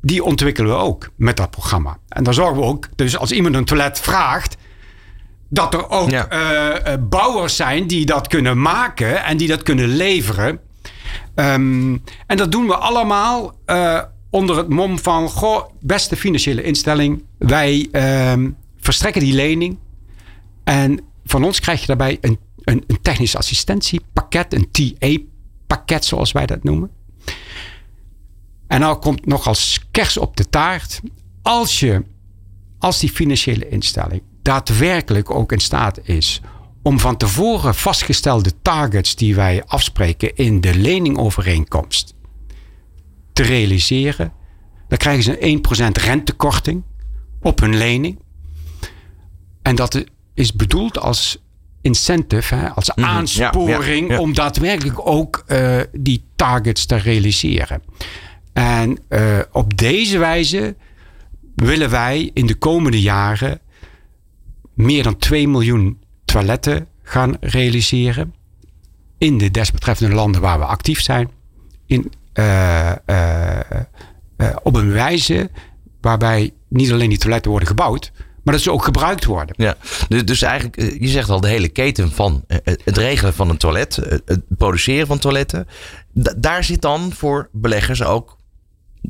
die 0.02 0.24
ontwikkelen 0.24 0.72
we 0.72 0.78
ook 0.78 1.10
met 1.16 1.38
dat 1.38 1.50
programma. 1.50 1.98
En 2.08 2.24
dan 2.24 2.34
zorgen 2.34 2.56
we 2.56 2.64
ook, 2.64 2.90
dus 2.96 3.18
als 3.18 3.32
iemand 3.32 3.56
een 3.56 3.66
toilet 3.66 4.00
vraagt, 4.00 4.58
dat 5.50 5.74
er 5.74 5.90
ook 5.90 6.10
ja. 6.10 6.32
uh, 6.88 6.94
bouwers 7.00 7.56
zijn 7.56 7.88
die 7.88 8.06
dat 8.06 8.28
kunnen 8.28 8.62
maken 8.62 9.24
en 9.24 9.38
die 9.38 9.48
dat 9.48 9.64
kunnen 9.64 9.88
leveren. 9.88 10.60
Um, 11.40 12.04
en 12.28 12.38
dat 12.38 12.52
doen 12.52 12.68
we 12.68 12.76
allemaal 12.76 13.60
uh, 13.66 14.02
onder 14.30 14.58
het 14.58 14.70
mom 14.70 15.00
van: 15.00 15.30
goh, 15.30 15.70
beste 15.80 16.16
financiële 16.16 16.64
instelling, 16.64 17.24
wij 17.38 17.90
um, 18.32 18.58
verstrekken 18.78 19.22
die 19.22 19.34
lening. 19.34 19.78
En 20.64 21.00
van 21.26 21.44
ons 21.44 21.60
krijg 21.60 21.80
je 21.80 21.88
daarbij 21.88 22.18
een, 22.22 22.40
een, 22.64 22.84
een 22.88 23.02
technisch 23.02 23.36
assistentiepakket, 23.36 24.54
een 24.54 24.72
TA-pakket, 24.72 26.06
zoals 26.06 26.32
wij 26.32 26.46
dat 26.46 26.64
noemen. 26.64 26.92
En 28.68 28.80
nou 28.80 29.00
komt 29.00 29.26
nog 29.26 29.48
als 29.48 29.88
kers 29.92 30.18
op 30.18 30.38
de 30.38 30.50
taart. 30.50 31.02
Als 31.42 31.80
je, 31.80 32.04
als 32.80 33.00
die 33.00 33.10
financiële 33.10 33.70
instelling 33.70 34.22
daadwerkelijk 34.42 35.32
ook 35.32 35.52
in 35.52 35.60
staat 35.60 36.00
is 36.04 36.42
om 36.82 37.00
van 37.00 37.18
tevoren 37.18 37.76
vastgestelde 37.76 38.52
targets 38.62 39.16
die 39.16 39.36
wij 39.36 39.64
afspreken 39.66 40.36
in 40.36 40.62
de 40.62 40.78
leningovereenkomst 40.78 42.16
te 43.34 43.44
realiseren, 43.44 44.34
dan 44.88 44.98
krijgen 44.98 45.24
ze 45.24 45.46
een 45.46 45.62
1% 45.98 46.04
rentekorting 46.04 46.84
op 47.42 47.60
hun 47.60 47.78
lening. 47.78 48.20
En 49.62 49.76
dat 49.76 50.04
is 50.34 50.54
bedoeld 50.54 51.00
als 51.00 51.42
incentive, 51.82 52.56
hè, 52.56 52.70
als 52.70 52.92
Mhm, 52.96 53.08
aansporing 53.08 54.08
ja, 54.08 54.14
ja. 54.14 54.20
om 54.20 54.34
daadwerkelijk 54.34 55.08
ook 55.08 55.44
eh, 55.48 55.80
die 55.92 56.24
targets 56.36 56.86
te 56.86 56.96
realiseren. 56.96 57.84
En 58.54 59.00
eh, 59.08 59.40
op 59.52 59.78
deze 59.78 60.18
wijze 60.18 60.76
willen 61.56 61.90
wij 61.90 62.32
in 62.34 62.46
de 62.46 62.56
komende 62.56 63.02
jaren 63.02 63.60
meer 64.74 65.04
dan 65.04 65.18
2 65.18 65.48
miljoen 65.48 66.00
toiletten 66.38 66.88
gaan 67.04 67.38
realiseren. 67.40 68.34
In 69.18 69.38
de 69.38 69.52
desbetreffende 69.52 70.16
landen 70.16 70.42
waar 70.42 70.60
we 70.60 70.66
actief 70.66 71.02
zijn. 71.02 71.30
In, 71.86 72.12
eh, 72.34 72.92
eh, 72.92 73.60
eh, 74.38 74.56
op 74.64 74.76
een 74.76 74.92
wijze 74.92 75.50
waarbij 76.02 76.54
niet 76.68 76.92
alleen 76.92 77.10
die 77.10 77.18
toiletten 77.18 77.52
worden 77.52 77.70
gebouwd, 77.70 78.12
maar 78.44 78.54
dat 78.54 78.64
ze 78.64 78.72
ook 78.72 78.84
gebruikt 78.84 79.26
worden. 79.26 79.56
Ja, 79.58 79.76
dus, 80.10 80.26
dus 80.26 80.42
eigenlijk, 80.42 81.02
je 81.02 81.08
zegt 81.08 81.30
al, 81.30 81.42
de 81.42 81.48
hele 81.48 81.70
keten 81.70 82.12
van 82.12 82.44
het 82.64 82.98
regelen 82.98 83.34
van 83.34 83.50
een 83.50 83.58
toilet, 83.58 83.96
het 84.26 84.42
produceren 84.58 85.08
van 85.08 85.20
toiletten. 85.20 85.68
da- 86.14 86.34
daar 86.38 86.64
zit 86.64 86.82
dan 86.82 87.14
voor 87.14 87.50
beleggers 87.52 88.04
ook 88.04 88.38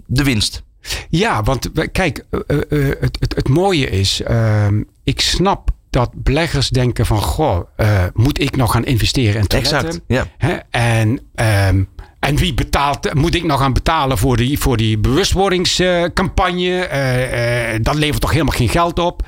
de 0.05 0.24
winst. 0.24 0.63
Ja, 1.10 1.43
want 1.43 1.72
kijk, 1.91 2.25
het, 2.48 3.17
het, 3.19 3.36
het 3.36 3.48
mooie 3.48 3.89
is, 3.89 4.22
ehm, 4.22 4.84
ik 5.03 5.22
snap 5.22 5.75
dat 5.97 6.11
beleggers 6.15 6.69
denken 6.69 7.05
van, 7.05 7.21
goh, 7.21 7.59
eh, 7.75 8.03
moet 8.13 8.41
ik 8.41 8.55
nog 8.55 8.71
gaan 8.71 8.85
investeren 8.85 9.41
in 9.41 9.47
toiletten? 9.47 9.87
Exact, 9.87 10.01
ja. 10.07 10.63
En, 10.69 11.19
ehm, 11.35 11.83
en 12.19 12.35
wie 12.35 12.53
betaalt, 12.53 13.13
moet 13.13 13.35
ik 13.35 13.43
nog 13.43 13.59
gaan 13.59 13.73
betalen 13.73 14.17
voor 14.17 14.37
die, 14.37 14.59
voor 14.59 14.77
die 14.77 14.97
bewustwordingscampagne? 14.97 16.79
Eh, 16.79 17.73
eh, 17.73 17.79
dat 17.81 17.95
levert 17.95 18.21
toch 18.21 18.31
helemaal 18.31 18.55
geen 18.55 18.69
geld 18.69 18.99
op? 18.99 19.25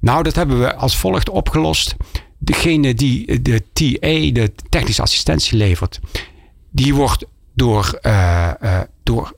Nou, 0.00 0.22
dat 0.22 0.34
hebben 0.34 0.60
we 0.60 0.74
als 0.74 0.96
volgt 0.96 1.28
opgelost. 1.28 1.96
Degene 2.38 2.94
die 2.94 3.42
de 3.42 3.62
TA, 3.72 4.32
de 4.32 4.52
technische 4.68 5.02
assistentie 5.02 5.56
levert, 5.56 6.00
die 6.70 6.94
wordt 6.94 7.24
door, 7.54 8.00
door 9.02 9.36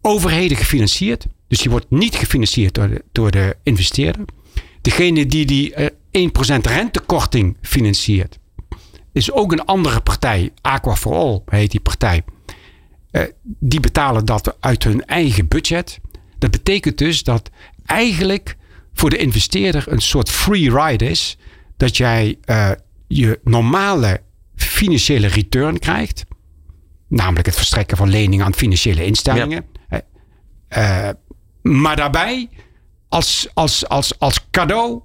overheden 0.00 0.56
gefinancierd. 0.56 1.26
Dus 1.48 1.58
die 1.58 1.70
wordt 1.70 1.86
niet 1.88 2.14
gefinancierd 2.14 2.74
door 2.74 2.88
de, 2.88 3.04
door 3.12 3.30
de 3.30 3.56
investeerder. 3.62 4.24
Degene 4.86 5.26
die 5.26 5.46
die 5.46 5.74
eh, 5.74 6.28
1% 6.28 6.60
rentekorting 6.62 7.56
financiert, 7.62 8.38
is 9.12 9.32
ook 9.32 9.52
een 9.52 9.64
andere 9.64 10.00
partij. 10.00 10.52
Aqua 10.60 10.96
for 10.96 11.14
All 11.14 11.42
heet 11.46 11.70
die 11.70 11.80
partij. 11.80 12.22
Eh, 13.10 13.22
die 13.42 13.80
betalen 13.80 14.24
dat 14.24 14.56
uit 14.60 14.84
hun 14.84 15.04
eigen 15.04 15.48
budget. 15.48 15.98
Dat 16.38 16.50
betekent 16.50 16.98
dus 16.98 17.22
dat 17.22 17.50
eigenlijk 17.84 18.56
voor 18.92 19.10
de 19.10 19.16
investeerder 19.16 19.84
een 19.88 20.00
soort 20.00 20.30
free 20.30 20.70
ride 20.70 21.04
is. 21.04 21.38
Dat 21.76 21.96
jij 21.96 22.38
eh, 22.44 22.70
je 23.06 23.40
normale 23.44 24.20
financiële 24.54 25.26
return 25.26 25.78
krijgt. 25.78 26.24
Namelijk 27.08 27.46
het 27.46 27.56
verstrekken 27.56 27.96
van 27.96 28.08
leningen 28.08 28.44
aan 28.44 28.54
financiële 28.54 29.04
instellingen. 29.04 29.64
Eh, 29.88 31.08
eh, 31.08 31.14
maar 31.62 31.96
daarbij, 31.96 32.48
als, 33.08 33.48
als, 33.54 33.88
als, 33.88 34.18
als 34.18 34.46
cadeau, 34.50 35.00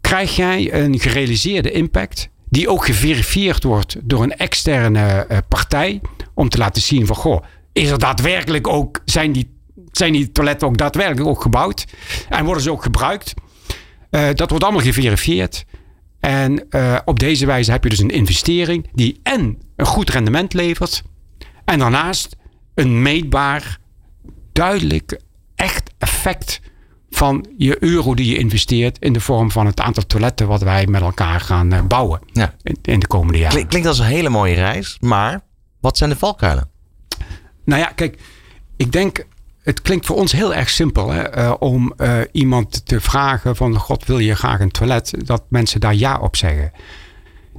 krijg 0.00 0.36
jij 0.36 0.74
een 0.74 1.00
gerealiseerde 1.00 1.70
impact. 1.70 2.28
Die 2.48 2.68
ook 2.68 2.84
geverifieerd 2.84 3.64
wordt 3.64 3.96
door 4.02 4.22
een 4.22 4.36
externe 4.36 5.00
eh, 5.00 5.38
partij. 5.48 6.00
Om 6.34 6.48
te 6.48 6.58
laten 6.58 6.82
zien 6.82 7.06
van, 7.06 7.16
goh, 7.16 7.44
is 7.72 7.90
er 7.90 7.98
daadwerkelijk 7.98 8.68
ook, 8.68 9.00
zijn 9.04 9.32
die, 9.32 9.58
zijn 9.92 10.12
die 10.12 10.32
toiletten 10.32 10.68
ook 10.68 10.78
daadwerkelijk 10.78 11.28
ook 11.28 11.42
gebouwd? 11.42 11.84
En 12.28 12.44
worden 12.44 12.62
ze 12.62 12.70
ook 12.70 12.82
gebruikt? 12.82 13.34
Eh, 14.10 14.28
dat 14.34 14.50
wordt 14.50 14.64
allemaal 14.64 14.82
geverifieerd. 14.82 15.64
En 16.20 16.70
eh, 16.70 16.98
op 17.04 17.18
deze 17.18 17.46
wijze 17.46 17.70
heb 17.70 17.82
je 17.82 17.88
dus 17.88 17.98
een 17.98 18.10
investering 18.10 18.88
die 18.92 19.20
en 19.22 19.58
een 19.76 19.86
goed 19.86 20.10
rendement 20.10 20.52
levert. 20.52 21.02
En 21.64 21.78
daarnaast 21.78 22.36
een 22.74 23.02
meetbaar, 23.02 23.78
duidelijk, 24.52 25.20
echt 25.54 25.90
effect 25.98 26.60
van 27.14 27.46
je 27.56 27.76
euro 27.80 28.14
die 28.14 28.30
je 28.30 28.38
investeert 28.38 28.98
in 28.98 29.12
de 29.12 29.20
vorm 29.20 29.50
van 29.50 29.66
het 29.66 29.80
aantal 29.80 30.06
toiletten 30.06 30.46
wat 30.46 30.62
wij 30.62 30.86
met 30.86 31.00
elkaar 31.02 31.40
gaan 31.40 31.72
eh, 31.72 31.82
bouwen 31.82 32.20
Ja. 32.32 32.54
in, 32.62 32.76
in 32.82 32.98
de 33.00 33.06
komende 33.06 33.38
jaren. 33.38 33.54
Klink- 33.54 33.68
Klinkt 33.68 33.88
als 33.88 33.98
een 33.98 34.04
hele 34.04 34.28
mooie 34.28 34.54
reis, 34.54 34.96
maar 35.00 35.40
wat 35.80 35.96
zijn 35.96 36.10
de 36.10 36.16
valkuilen? 36.16 36.68
Nou 37.64 37.80
ja, 37.80 37.86
kijk, 37.94 38.18
ik 38.76 38.92
denk, 38.92 39.26
het 39.62 39.82
klinkt 39.82 40.06
voor 40.06 40.16
ons 40.16 40.32
heel 40.32 40.54
erg 40.54 40.70
simpel 40.70 41.10
hè, 41.10 41.22
eh, 41.22 41.54
om 41.58 41.92
eh, 41.96 42.18
iemand 42.32 42.86
te 42.86 43.00
vragen 43.00 43.56
van, 43.56 43.74
God 43.78 44.04
wil 44.06 44.18
je 44.18 44.34
graag 44.34 44.60
een 44.60 44.70
toilet, 44.70 45.14
dat 45.26 45.42
mensen 45.48 45.80
daar 45.80 45.94
ja 45.94 46.18
op 46.18 46.36
zeggen. 46.36 46.72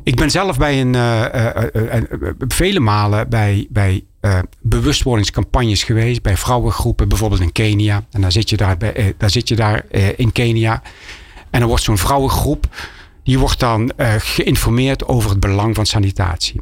Ik 0.03 0.15
ben 0.15 0.31
zelf 0.31 0.57
bij 0.57 0.81
een, 0.81 0.95
vele 2.47 2.79
malen 2.79 3.29
bij, 3.29 3.67
bij 3.69 4.03
eh, 4.25 4.39
bewustwordingscampagnes 4.62 5.84
geweest, 5.84 6.22
bij 6.22 6.38
vrouwengroepen, 6.38 7.08
bijvoorbeeld 7.08 7.41
in 7.41 7.51
Kenia. 7.51 8.05
En 8.12 8.22
dan 8.22 8.32
zit 8.32 8.50
je 8.50 8.58
daar, 8.58 8.77
bij, 8.77 8.94
eh, 8.94 9.27
zit 9.27 9.48
je 9.48 9.55
daar 9.55 9.86
eh, 9.91 10.20
in 10.20 10.32
Kenia. 10.32 10.82
En 11.50 11.60
dan 11.60 11.67
wordt 11.67 11.84
zo'n 11.84 11.98
vrouwengroep, 11.98 12.67
die 13.24 13.39
wordt 13.39 13.60
dan 13.60 13.91
geïnformeerd 14.17 15.08
over 15.08 15.29
het 15.29 15.39
belang 15.39 15.75
van 15.75 15.86
sanitatie. 15.86 16.62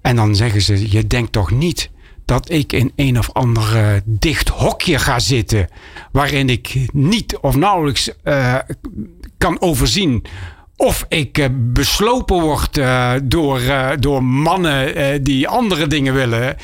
En 0.00 0.16
dan 0.16 0.36
zeggen 0.36 0.62
ze, 0.62 0.90
je 0.90 1.06
denkt 1.06 1.32
toch 1.32 1.50
niet 1.50 1.90
dat 2.24 2.50
ik 2.50 2.72
in 2.72 2.92
een 2.96 3.18
of 3.18 3.32
ander 3.32 4.00
dicht 4.04 4.48
hokje 4.48 4.98
ga 4.98 5.18
zitten. 5.18 5.68
Waarin 6.12 6.48
ik 6.48 6.86
niet 6.92 7.36
of 7.36 7.56
nauwelijks 7.56 8.10
kan 9.38 9.60
overzien. 9.60 10.24
Of 10.80 11.06
ik 11.08 11.38
eh, 11.38 11.46
beslopen 11.52 12.40
word 12.40 12.78
eh, 12.78 13.12
door, 13.22 13.60
eh, 13.60 13.90
door 13.98 14.24
mannen 14.24 15.24
die 15.24 15.48
andere 15.48 15.86
dingen 15.86 16.14
willen. 16.14 16.56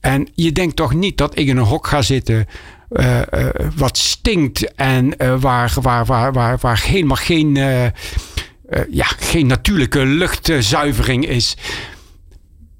En 0.00 0.28
je 0.34 0.52
denkt 0.52 0.76
toch 0.76 0.94
niet 0.94 1.16
dat 1.16 1.38
ik 1.38 1.46
in 1.46 1.56
een 1.56 1.64
hok 1.64 1.86
ga 1.86 2.02
zitten. 2.02 2.46
wat 3.76 3.98
stinkt 3.98 4.74
en 4.74 5.16
waar, 5.40 5.72
waar, 5.80 6.04
waar, 6.04 6.32
waar, 6.32 6.58
waar 6.60 6.82
helemaal 6.82 7.16
geen, 7.16 7.54
ja, 8.90 9.06
geen 9.18 9.46
natuurlijke 9.46 10.04
luchtzuivering 10.06 11.26
is. 11.26 11.56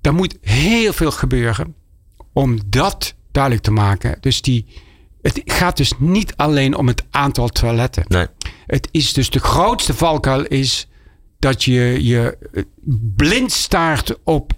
Er 0.00 0.14
moet 0.14 0.36
heel 0.40 0.92
veel 0.92 1.10
gebeuren 1.10 1.74
om 2.32 2.58
dat 2.66 3.14
duidelijk 3.32 3.64
te 3.64 3.70
maken. 3.70 4.16
Dus 4.20 4.42
die, 4.42 4.66
het 5.24 5.42
gaat 5.44 5.76
dus 5.76 5.92
niet 5.98 6.36
alleen 6.36 6.76
om 6.76 6.86
het 6.86 7.04
aantal 7.10 7.48
toiletten. 7.48 8.04
Nee. 8.08 8.26
Het 8.66 8.88
is 8.90 9.12
dus 9.12 9.30
de 9.30 9.38
grootste 9.38 9.94
valkuil 9.94 10.44
is 10.44 10.88
dat 11.38 11.64
je 11.64 12.04
je 12.04 12.38
blind 13.16 13.52
staart 13.52 14.18
op 14.24 14.52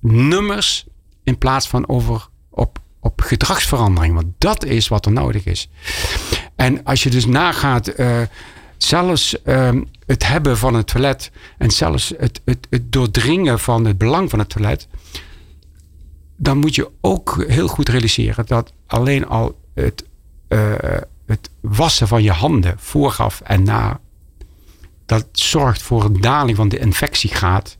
nummers 0.00 0.86
in 1.22 1.38
plaats 1.38 1.68
van 1.68 1.88
over 1.88 2.28
op, 2.50 2.78
op 3.00 3.20
gedragsverandering. 3.20 4.14
Want 4.14 4.26
dat 4.38 4.64
is 4.64 4.88
wat 4.88 5.06
er 5.06 5.12
nodig 5.12 5.44
is. 5.44 5.68
En 6.56 6.84
als 6.84 7.02
je 7.02 7.10
dus 7.10 7.26
nagaat, 7.26 7.88
eh, 7.88 8.20
zelfs 8.76 9.42
ehm, 9.42 9.82
het 10.06 10.26
hebben 10.26 10.58
van 10.58 10.74
een 10.74 10.84
toilet 10.84 11.30
en 11.58 11.70
zelfs 11.70 12.12
het, 12.18 12.40
het, 12.44 12.66
het 12.70 12.92
doordringen 12.92 13.58
van 13.58 13.84
het 13.84 13.98
belang 13.98 14.30
van 14.30 14.38
het 14.38 14.48
toilet, 14.48 14.88
dan 16.36 16.58
moet 16.58 16.74
je 16.74 16.90
ook 17.00 17.44
heel 17.48 17.68
goed 17.68 17.88
realiseren 17.88 18.46
dat 18.46 18.72
alleen 18.86 19.26
al 19.26 19.62
het, 19.74 20.04
eh, 20.48 20.72
het 21.26 21.50
wassen 21.60 22.08
van 22.08 22.22
je 22.22 22.32
handen 22.32 22.74
vooraf 22.78 23.40
en 23.40 23.62
na, 23.62 24.00
dat 25.06 25.26
zorgt 25.32 25.82
voor 25.82 26.04
een 26.04 26.20
daling 26.20 26.56
van 26.56 26.68
de 26.68 26.78
infectiegraad. 26.78 27.76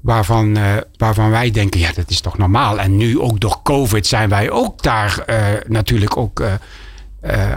Waarvan, 0.00 0.56
eh, 0.56 0.76
waarvan 0.96 1.30
wij 1.30 1.50
denken, 1.50 1.80
ja, 1.80 1.92
dat 1.92 2.10
is 2.10 2.20
toch 2.20 2.38
normaal. 2.38 2.80
En 2.80 2.96
nu 2.96 3.20
ook 3.20 3.40
door 3.40 3.62
COVID 3.62 4.06
zijn 4.06 4.28
wij 4.28 4.50
ook 4.50 4.82
daar 4.82 5.18
eh, 5.18 5.46
natuurlijk 5.68 6.16
ook 6.16 6.42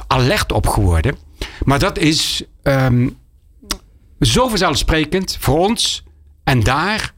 alert 0.08 0.52
op 0.52 0.68
geworden. 0.68 1.18
Maar 1.64 1.80
dat 1.80 1.98
is 1.98 2.44
ehm, 2.64 3.10
zo 4.20 4.48
vanzelfsprekend 4.48 5.38
voor 5.40 5.58
ons. 5.58 6.04
En 6.44 6.64
daar 6.64 7.14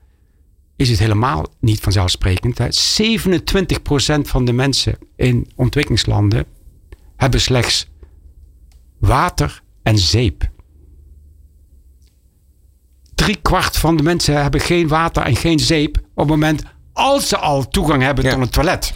is 0.75 0.89
het 0.89 0.99
helemaal 0.99 1.45
niet 1.59 1.79
vanzelfsprekend. 1.79 2.57
Hè. 2.57 2.67
27% 2.71 4.27
van 4.27 4.45
de 4.45 4.53
mensen 4.53 4.97
in 5.15 5.51
ontwikkelingslanden 5.55 6.45
hebben 7.15 7.41
slechts 7.41 7.89
water 8.99 9.61
en 9.83 9.97
zeep. 9.97 10.51
Drie 13.15 13.35
kwart 13.41 13.77
van 13.77 13.97
de 13.97 14.03
mensen 14.03 14.41
hebben 14.41 14.59
geen 14.61 14.87
water 14.87 15.23
en 15.23 15.35
geen 15.35 15.59
zeep 15.59 15.97
op 15.97 16.03
het 16.15 16.27
moment 16.27 16.63
als 16.93 17.27
ze 17.27 17.37
al 17.37 17.67
toegang 17.67 18.01
hebben 18.01 18.23
Ja. 18.23 18.31
tot 18.31 18.41
een 18.41 18.49
toilet. 18.49 18.93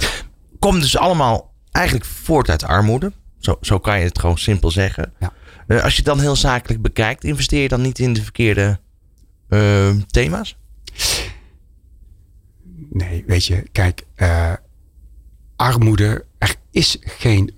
Komt 0.60 0.82
dus 0.82 0.98
allemaal 0.98 1.54
eigenlijk 1.72 2.06
voort 2.06 2.50
uit 2.50 2.64
armoede. 2.64 3.12
Zo, 3.40 3.58
zo 3.62 3.80
kan 3.80 4.00
je 4.00 4.06
het 4.06 4.20
gewoon 4.20 4.38
simpel 4.38 4.72
zeggen. 4.72 5.14
Ja. 5.20 5.34
Eh, 5.68 5.84
als 5.84 5.92
je 5.92 5.98
het 5.98 6.06
dan 6.06 6.20
heel 6.20 6.36
zakelijk 6.36 6.82
bekijkt, 6.82 7.24
investeer 7.24 7.62
je 7.62 7.68
dan 7.68 7.82
niet 7.82 8.00
in 8.00 8.14
de 8.14 8.24
verkeerde 8.24 8.80
eh, 9.50 9.90
thema's? 10.08 10.58
Nee, 12.90 13.24
weet 13.28 13.46
je, 13.46 13.64
kijk, 13.72 14.04
eh, 14.16 14.54
armoede, 15.56 16.26
er 16.38 16.56
is 16.72 16.98
geen 17.02 17.54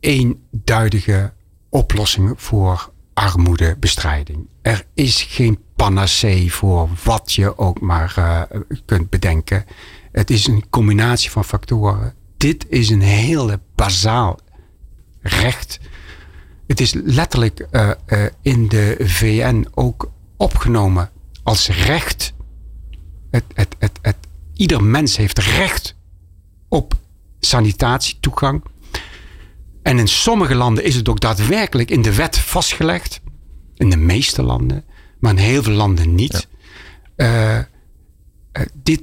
eenduidige 0.00 1.32
oplossing 1.68 2.32
voor 2.36 2.92
armoedebestrijding. 3.14 4.46
Er 4.62 4.84
is 4.94 5.22
geen 5.22 5.58
panacee 5.76 6.52
voor 6.52 6.88
wat 7.04 7.32
je 7.32 7.58
ook 7.58 7.80
maar 7.80 8.14
uh, 8.18 8.42
kunt 8.84 9.10
bedenken. 9.10 9.64
Het 10.12 10.30
is 10.30 10.46
een 10.46 10.64
combinatie 10.70 11.30
van 11.30 11.44
factoren. 11.44 12.14
Dit 12.36 12.66
is 12.68 12.88
een 12.88 13.00
hele 13.00 13.60
bazaal 13.74 14.38
recht. 15.20 15.80
Het 16.66 16.80
is 16.80 16.92
letterlijk 16.92 17.66
uh, 17.70 17.90
uh, 18.06 18.26
in 18.42 18.68
de 18.68 18.96
VN 18.98 19.66
ook 19.74 20.10
opgenomen 20.36 21.10
als 21.42 21.68
recht. 21.68 22.32
Het, 23.30 23.44
het, 23.54 23.76
het, 23.78 24.16
ieder 24.54 24.84
mens 24.84 25.16
heeft 25.16 25.38
recht 25.38 25.94
op 26.68 26.94
sanitatietoegang. 27.40 28.62
En 29.82 29.98
in 29.98 30.08
sommige 30.08 30.54
landen 30.54 30.84
is 30.84 30.94
het 30.94 31.08
ook 31.08 31.20
daadwerkelijk 31.20 31.90
in 31.90 32.02
de 32.02 32.14
wet 32.14 32.38
vastgelegd. 32.38 33.20
In 33.74 33.90
de 33.90 33.96
meeste 33.96 34.42
landen, 34.42 34.84
maar 35.18 35.30
in 35.30 35.38
heel 35.38 35.62
veel 35.62 35.72
landen 35.72 36.14
niet. 36.14 36.48
Ja. 37.16 37.58
Uh, 37.58 38.64
dit, 38.74 39.02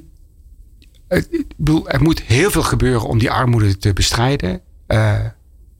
ik 1.08 1.46
bedoel, 1.56 1.88
er 1.88 2.02
moet 2.02 2.22
heel 2.22 2.50
veel 2.50 2.62
gebeuren 2.62 3.08
om 3.08 3.18
die 3.18 3.30
armoede 3.30 3.78
te 3.78 3.92
bestrijden. 3.92 4.60
Uh, 4.88 5.20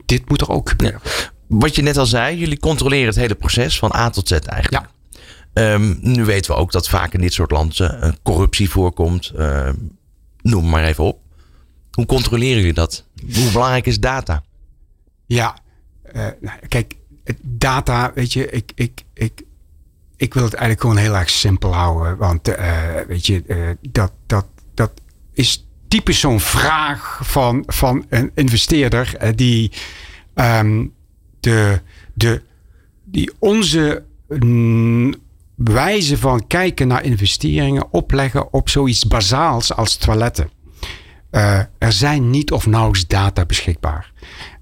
dit 0.05 0.29
moet 0.29 0.41
er 0.41 0.49
ook 0.49 0.69
gebeuren. 0.69 1.01
Ja. 1.03 1.31
Wat 1.47 1.75
je 1.75 1.81
net 1.81 1.97
al 1.97 2.05
zei, 2.05 2.37
jullie 2.37 2.59
controleren 2.59 3.07
het 3.07 3.15
hele 3.15 3.35
proces 3.35 3.79
van 3.79 3.95
A 3.95 4.09
tot 4.09 4.27
Z 4.27 4.31
eigenlijk. 4.31 4.85
Ja. 5.53 5.73
Um, 5.73 5.97
nu 6.01 6.25
weten 6.25 6.51
we 6.51 6.57
ook 6.57 6.71
dat 6.71 6.89
vaak 6.89 7.13
in 7.13 7.21
dit 7.21 7.33
soort 7.33 7.51
landen 7.51 8.03
uh, 8.03 8.11
corruptie 8.23 8.69
voorkomt. 8.69 9.31
Uh, 9.35 9.69
noem 10.41 10.69
maar 10.69 10.83
even 10.83 11.03
op. 11.03 11.19
Hoe 11.91 12.05
controleren 12.05 12.57
jullie 12.57 12.73
dat? 12.73 13.05
Hoe 13.33 13.51
belangrijk 13.51 13.85
is 13.85 13.99
data? 13.99 14.43
Ja, 15.27 15.57
uh, 16.15 16.25
kijk, 16.67 16.95
data, 17.41 18.11
weet 18.15 18.33
je, 18.33 18.49
ik, 18.49 18.71
ik, 18.75 19.03
ik, 19.13 19.43
ik 20.15 20.33
wil 20.33 20.43
het 20.43 20.53
eigenlijk 20.53 20.81
gewoon 20.81 20.97
heel 20.97 21.15
erg 21.15 21.29
simpel 21.29 21.73
houden. 21.73 22.17
Want 22.17 22.47
weet 23.07 23.25
je, 23.25 23.77
dat, 23.81 24.11
dat, 24.25 24.45
dat 24.73 24.91
is 25.33 25.67
typisch 25.87 26.19
zo'n 26.19 26.39
vraag 26.39 27.19
van, 27.23 27.63
van 27.67 28.05
een 28.09 28.31
investeerder 28.35 29.35
die 29.35 29.71
um, 30.35 30.93
de, 31.39 31.81
de, 32.13 32.41
die 33.03 33.31
onze 33.39 34.03
mm, 34.27 35.13
wijze 35.55 36.17
van 36.17 36.47
kijken 36.47 36.87
naar 36.87 37.03
investeringen 37.03 37.93
opleggen 37.93 38.53
op 38.53 38.69
zoiets 38.69 39.07
bazaals 39.07 39.73
als 39.73 39.95
toiletten. 39.95 40.49
Er 41.77 41.91
zijn 41.91 42.29
niet 42.29 42.51
of 42.51 42.65
nauwelijks 42.65 43.07
data 43.07 43.45
beschikbaar. 43.45 44.11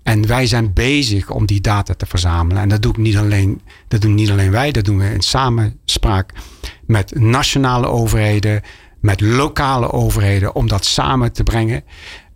En 0.05 0.27
wij 0.27 0.47
zijn 0.47 0.73
bezig 0.73 1.29
om 1.29 1.45
die 1.45 1.61
data 1.61 1.93
te 1.93 2.05
verzamelen. 2.05 2.61
En 2.61 2.69
dat, 2.69 2.81
doe 2.81 2.91
ik 2.91 2.97
niet 2.97 3.17
alleen, 3.17 3.61
dat 3.87 4.01
doen 4.01 4.15
niet 4.15 4.31
alleen 4.31 4.51
wij, 4.51 4.71
dat 4.71 4.85
doen 4.85 4.97
we 4.97 5.13
in 5.13 5.21
samenspraak 5.21 6.33
met 6.85 7.19
nationale 7.19 7.87
overheden, 7.87 8.61
met 8.99 9.21
lokale 9.21 9.91
overheden, 9.91 10.55
om 10.55 10.67
dat 10.67 10.85
samen 10.85 11.33
te 11.33 11.43
brengen. 11.43 11.83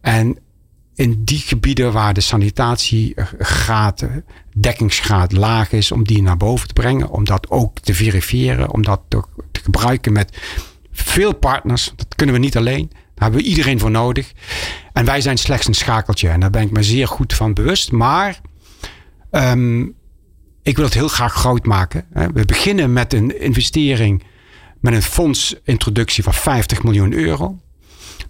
En 0.02 0.38
in 0.96 1.24
die 1.24 1.40
gebieden 1.40 1.94
waar 1.94 2.14
de 2.14 2.22
sanitatiegraad, 2.22 4.06
dekkingsgraad 4.54 5.32
laag 5.32 5.72
is, 5.72 5.92
om 5.92 6.04
die 6.04 6.22
naar 6.22 6.38
boven 6.38 6.68
te 6.68 6.74
brengen. 6.74 7.10
Om 7.10 7.26
dat 7.26 7.50
ook 7.50 7.80
te 7.80 7.94
verifiëren, 7.94 8.74
om 8.74 8.84
dat 8.84 9.02
te, 9.08 9.24
te 9.52 9.60
gebruiken 9.60 10.14
met 10.14 10.38
veel 10.92 11.36
partners. 11.36 11.94
Dat 11.96 12.16
kunnen 12.16 12.36
we 12.36 12.42
niet 12.42 12.58
alleen. 12.58 12.92
Daar 13.20 13.30
hebben 13.30 13.40
we 13.40 13.56
iedereen 13.56 13.80
voor 13.80 13.92
nodig. 13.92 14.32
En 14.94 15.06
wij 15.06 15.22
zijn 15.22 15.38
slechts 15.38 15.68
een 15.68 15.74
schakeltje. 15.74 16.30
En 16.30 16.40
daar 16.40 16.50
ben 16.50 16.62
ik 16.62 16.72
me 16.72 16.84
zeer 16.84 17.08
goed 17.08 17.34
van 17.34 17.54
bewust. 17.54 17.92
Maar 17.92 18.42
um, 19.32 19.96
ik 20.64 20.76
wil 20.76 20.86
het 20.86 20.94
heel 20.94 21.08
graag 21.08 21.34
groot 21.34 21.66
maken. 21.66 22.06
We 22.34 22.46
beginnen 22.46 22.94
met 22.94 23.14
een 23.14 23.42
investering, 23.42 24.24
met 24.80 24.94
een 24.94 25.02
fondsintroductie 25.02 26.24
van 26.24 26.34
50 26.34 26.84
miljoen 26.84 27.14
euro. 27.14 27.60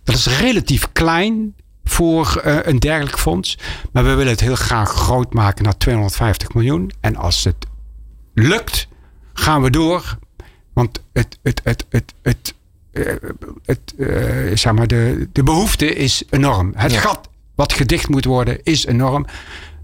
Dat 0.04 0.16
is 0.16 0.40
relatief 0.40 0.92
klein 0.92 1.56
voor 1.84 2.42
uh, 2.46 2.58
een 2.62 2.80
dergelijk 2.80 3.20
fonds. 3.20 3.58
Maar 3.92 4.04
we 4.04 4.14
willen 4.14 4.32
het 4.32 4.40
heel 4.40 4.56
graag 4.56 4.90
groot 4.90 5.34
maken 5.34 5.64
naar 5.64 5.78
250 5.78 6.54
miljoen. 6.54 6.92
En 7.00 7.16
als 7.16 7.44
het 7.44 7.66
lukt, 8.34 8.88
gaan 9.34 9.62
we 9.62 9.70
door. 9.70 10.18
Want 10.74 11.04
het, 11.14 11.40
het, 11.44 11.62
het, 11.64 11.86
het, 11.90 12.14
het, 12.22 12.54
het 13.66 13.94
uh, 13.98 14.08
zeg 14.54 14.74
maar 14.74 14.88
de, 14.88 15.28
de 15.32 15.44
behoefte 15.44 15.96
is 15.96 16.24
enorm. 16.30 16.72
Het 16.76 16.92
ja. 16.92 17.00
gat 17.00 17.30
wat 17.56 17.74
gedicht 17.74 18.10
moet 18.10 18.26
worden 18.26 18.64
is 18.64 18.86
enorm. 18.86 19.26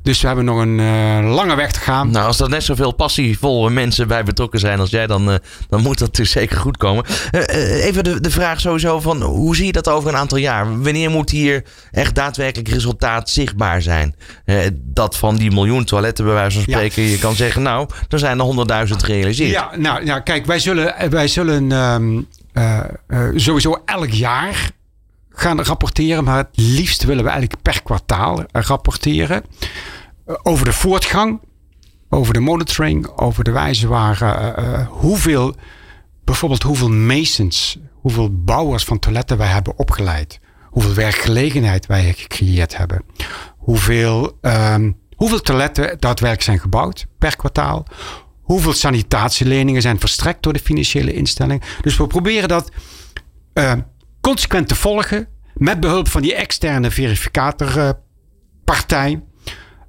Dus 0.05 0.21
we 0.21 0.27
hebben 0.27 0.45
nog 0.45 0.59
een 0.59 0.79
uh, 0.79 1.33
lange 1.35 1.55
weg 1.55 1.71
te 1.71 1.79
gaan. 1.79 2.11
Nou, 2.11 2.25
als 2.25 2.39
er 2.39 2.49
net 2.49 2.63
zoveel 2.63 2.91
passievolle 2.91 3.69
mensen 3.69 4.07
bij 4.07 4.23
betrokken 4.23 4.59
zijn 4.59 4.79
als 4.79 4.89
jij, 4.89 5.07
dan, 5.07 5.29
uh, 5.29 5.35
dan 5.69 5.81
moet 5.81 5.99
dat 5.99 6.15
dus 6.15 6.31
zeker 6.31 6.57
goed 6.57 6.77
komen. 6.77 7.05
Uh, 7.31 7.85
even 7.85 8.03
de, 8.03 8.21
de 8.21 8.29
vraag 8.29 8.59
sowieso 8.59 8.99
van 8.99 9.21
hoe 9.21 9.55
zie 9.55 9.65
je 9.65 9.71
dat 9.71 9.89
over 9.89 10.09
een 10.09 10.15
aantal 10.15 10.37
jaar? 10.37 10.81
Wanneer 10.81 11.09
moet 11.09 11.29
hier 11.29 11.63
echt 11.91 12.15
daadwerkelijk 12.15 12.69
resultaat 12.69 13.29
zichtbaar 13.29 13.81
zijn? 13.81 14.15
dat 14.73 15.17
van 15.17 15.35
die 15.35 15.51
miljoen 15.51 15.85
toiletten 15.85 16.25
bij 16.25 16.33
wijze 16.33 16.55
van 16.55 16.61
spreken, 16.61 17.03
ja. 17.03 17.09
je 17.09 17.17
kan 17.17 17.35
zeggen, 17.35 17.61
nou, 17.61 17.89
er 18.09 18.19
zijn 18.19 18.39
er 18.39 18.45
honderdduizend 18.45 19.03
gerealiseerd. 19.03 19.51
Ja, 19.51 19.71
nou, 19.77 20.05
nou 20.05 20.21
kijk, 20.21 20.45
wij 20.45 20.59
zullen, 20.59 21.09
wij 21.09 21.27
zullen 21.27 21.71
um, 21.71 22.27
sowieso 23.35 23.81
elk 23.85 24.09
jaar 24.09 24.71
gaan 25.29 25.61
rapporteren, 25.61 26.23
maar 26.23 26.37
het 26.37 26.49
liefst 26.51 27.03
willen 27.03 27.23
we 27.23 27.29
eigenlijk 27.29 27.61
per 27.61 27.83
kwartaal 27.83 28.43
rapporteren. 28.51 29.43
Over 30.43 30.65
de 30.65 30.73
voortgang, 30.73 31.39
over 32.09 32.33
de 32.33 32.39
monitoring, 32.39 33.07
over 33.07 33.43
de 33.43 33.51
wijze 33.51 33.87
waar 33.87 34.87
hoeveel, 34.89 35.55
bijvoorbeeld 36.23 36.63
hoeveel 36.63 36.89
masons, 36.89 37.79
hoeveel 37.91 38.43
bouwers 38.43 38.83
van 38.83 38.99
toiletten 38.99 39.37
wij 39.37 39.47
hebben 39.47 39.77
opgeleid, 39.77 40.39
hoeveel 40.63 40.93
werkgelegenheid 40.93 41.85
wij 41.85 42.13
gecreëerd 42.13 42.77
hebben, 42.77 43.03
hoeveel, 43.57 44.37
um, 44.41 44.97
hoeveel 45.15 45.41
toiletten 45.41 45.83
daadwerkelijk 45.83 46.41
zijn 46.41 46.59
gebouwd 46.59 47.05
per 47.17 47.35
kwartaal, 47.35 47.85
hoeveel 48.45 48.73
sanitatieleningen 48.73 49.81
zijn 49.81 49.99
verstrekt 49.99 50.43
door 50.43 50.53
de 50.53 50.59
financiële 50.59 51.13
instelling. 51.13 51.61
Dus 51.81 51.97
we 51.97 52.07
proberen 52.07 52.47
dat 52.47 52.71
uh, 53.53 53.73
consequent 54.21 54.67
te 54.67 54.75
volgen 54.75 55.27
met 55.53 55.79
behulp 55.79 56.07
van 56.07 56.21
die 56.21 56.35
externe 56.35 56.91
verificatorpartij. 56.91 59.23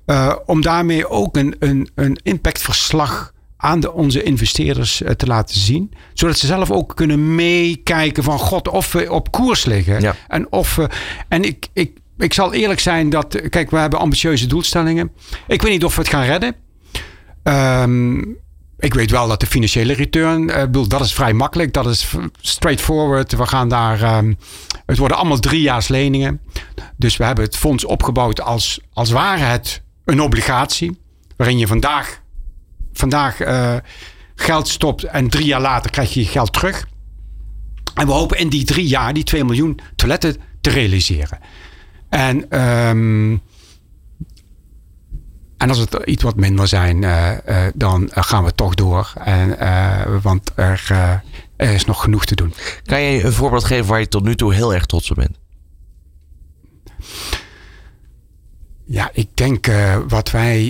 Uh, 0.06 0.34
om 0.46 0.62
daarmee 0.62 1.08
ook 1.08 1.36
een, 1.36 1.56
een, 1.58 1.90
een 1.94 2.18
impactverslag 2.22 3.32
aan 3.56 3.80
de, 3.80 3.92
onze 3.92 4.22
investeerders 4.22 5.02
uh, 5.02 5.10
te 5.10 5.26
laten 5.26 5.60
zien. 5.60 5.92
Zodat 6.14 6.38
ze 6.38 6.46
zelf 6.46 6.70
ook 6.70 6.96
kunnen 6.96 7.34
meekijken 7.34 8.22
van 8.22 8.38
god 8.38 8.68
of 8.68 8.92
we 8.92 9.12
op 9.12 9.32
koers 9.32 9.64
liggen. 9.64 10.00
Ja. 10.00 10.14
En, 10.28 10.52
of 10.52 10.76
we, 10.76 10.88
en 11.28 11.42
ik, 11.42 11.68
ik, 11.72 11.98
ik 12.18 12.32
zal 12.32 12.52
eerlijk 12.52 12.80
zijn 12.80 13.10
dat, 13.10 13.40
kijk, 13.48 13.70
we 13.70 13.76
hebben 13.76 13.98
ambitieuze 13.98 14.46
doelstellingen. 14.46 15.12
Ik 15.46 15.62
weet 15.62 15.72
niet 15.72 15.84
of 15.84 15.96
we 15.96 16.00
het 16.00 16.10
gaan 16.10 16.24
redden. 16.24 16.54
Um, 17.42 18.44
ik 18.78 18.94
weet 18.94 19.10
wel 19.10 19.28
dat 19.28 19.40
de 19.40 19.46
financiële 19.46 19.92
return, 19.92 20.42
uh, 20.48 20.82
dat 20.88 21.00
is 21.00 21.12
vrij 21.12 21.32
makkelijk. 21.32 21.72
Dat 21.72 21.86
is 21.86 22.14
straightforward. 22.40 23.36
We 23.36 23.46
gaan 23.46 23.68
daar, 23.68 24.16
um, 24.16 24.38
het 24.86 24.98
worden 24.98 25.16
allemaal 25.16 25.38
driejaars 25.38 25.88
leningen. 25.88 26.40
Dus 26.96 27.16
we 27.16 27.24
hebben 27.24 27.44
het 27.44 27.56
fonds 27.56 27.84
opgebouwd 27.84 28.40
als, 28.40 28.80
als 28.92 29.10
ware 29.10 29.42
het 29.42 29.82
een 30.04 30.20
obligatie. 30.20 30.98
Waarin 31.36 31.58
je 31.58 31.66
vandaag, 31.66 32.20
vandaag 32.92 33.40
uh, 33.40 33.76
geld 34.34 34.68
stopt 34.68 35.04
en 35.04 35.28
drie 35.28 35.46
jaar 35.46 35.60
later 35.60 35.90
krijg 35.90 36.14
je 36.14 36.20
je 36.20 36.26
geld 36.26 36.52
terug. 36.52 36.86
En 37.94 38.06
we 38.06 38.12
hopen 38.12 38.38
in 38.38 38.48
die 38.48 38.64
drie 38.64 38.86
jaar 38.86 39.14
die 39.14 39.24
2 39.24 39.44
miljoen 39.44 39.78
toiletten 39.96 40.36
te 40.60 40.70
realiseren. 40.70 41.38
En, 42.08 42.60
um, 42.88 43.42
en 45.56 45.68
als 45.68 45.78
het 45.78 45.94
iets 46.04 46.22
wat 46.22 46.36
minder 46.36 46.68
zijn, 46.68 47.02
uh, 47.02 47.30
uh, 47.48 47.66
dan 47.74 48.08
gaan 48.10 48.44
we 48.44 48.54
toch 48.54 48.74
door. 48.74 49.12
En, 49.24 49.56
want 50.22 50.50
er, 50.54 50.86
er 51.56 51.72
is 51.72 51.84
nog 51.84 52.02
genoeg 52.02 52.24
te 52.24 52.34
doen. 52.34 52.54
Kan 52.84 53.00
je 53.00 53.24
een 53.24 53.32
voorbeeld 53.32 53.64
geven 53.64 53.86
waar 53.86 54.00
je 54.00 54.08
tot 54.08 54.24
nu 54.24 54.34
toe 54.34 54.54
heel 54.54 54.74
erg 54.74 54.86
trots 54.86 55.10
op 55.10 55.16
bent? 55.16 55.38
Ja, 58.84 59.10
ik 59.12 59.28
denk 59.34 59.66
wat 60.08 60.30
wij. 60.30 60.64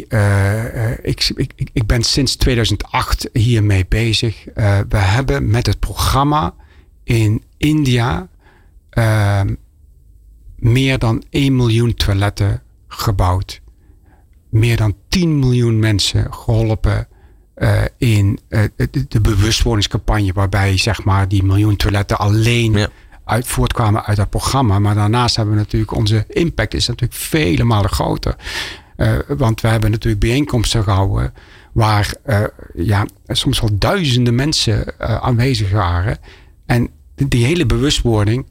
Ik, 1.03 1.33
ik, 1.35 1.71
ik 1.73 1.87
ben 1.87 2.03
sinds 2.03 2.37
2008 2.37 3.29
hiermee 3.33 3.87
bezig. 3.89 4.45
we 4.89 4.97
hebben 4.97 5.51
met 5.51 5.67
het 5.67 5.79
programma 5.79 6.55
in 7.05 7.43
India 7.57 8.29
ehm, 8.91 9.55
meer 10.57 10.99
dan 10.99 11.23
1 11.31 11.57
miljoen 11.57 11.95
toiletten 11.95 12.63
gebouwd. 12.89 13.61
Meer 14.49 14.77
dan 14.77 14.95
10 15.09 15.39
miljoen 15.39 15.79
mensen 15.79 16.33
geholpen 16.33 17.09
in 17.99 18.39
de, 18.49 19.07
de 19.09 19.21
bewustwordingscampagne, 19.21 20.33
waarbij 20.33 20.79
zeg 20.79 21.05
maar 21.05 21.29
die 21.29 21.43
miljoen 21.43 21.77
toiletten 21.77 22.19
alleen. 22.19 22.73
Ja 22.73 22.89
uit 23.27 23.47
voortkwamen 23.47 24.05
uit 24.05 24.17
dat 24.17 24.31
programma. 24.31 24.79
Maar 24.79 24.95
daarnaast 24.95 25.37
hebben 25.37 25.55
we 25.55 25.61
natuurlijk 25.61 25.93
onze 25.93 26.25
impact 26.29 26.75
is 26.75 26.87
natuurlijk 26.87 27.21
vele 27.21 27.65
malen 27.65 27.91
groter. 27.91 28.37
Uh, 28.97 29.19
want 29.29 29.61
we 29.61 29.69
hebben 29.69 29.91
natuurlijk 29.91 30.21
bijeenkomsten 30.21 30.83
gehouden 30.83 31.35
waar 31.73 32.15
ja, 32.75 33.07
soms 33.27 33.61
wel 33.61 33.79
duizenden 33.79 34.35
mensen 34.35 35.01
aanwezig 35.01 35.71
waren. 35.71 36.19
En 36.67 36.91
die 37.15 37.45
hele 37.45 37.67
bewustwording, 37.67 38.47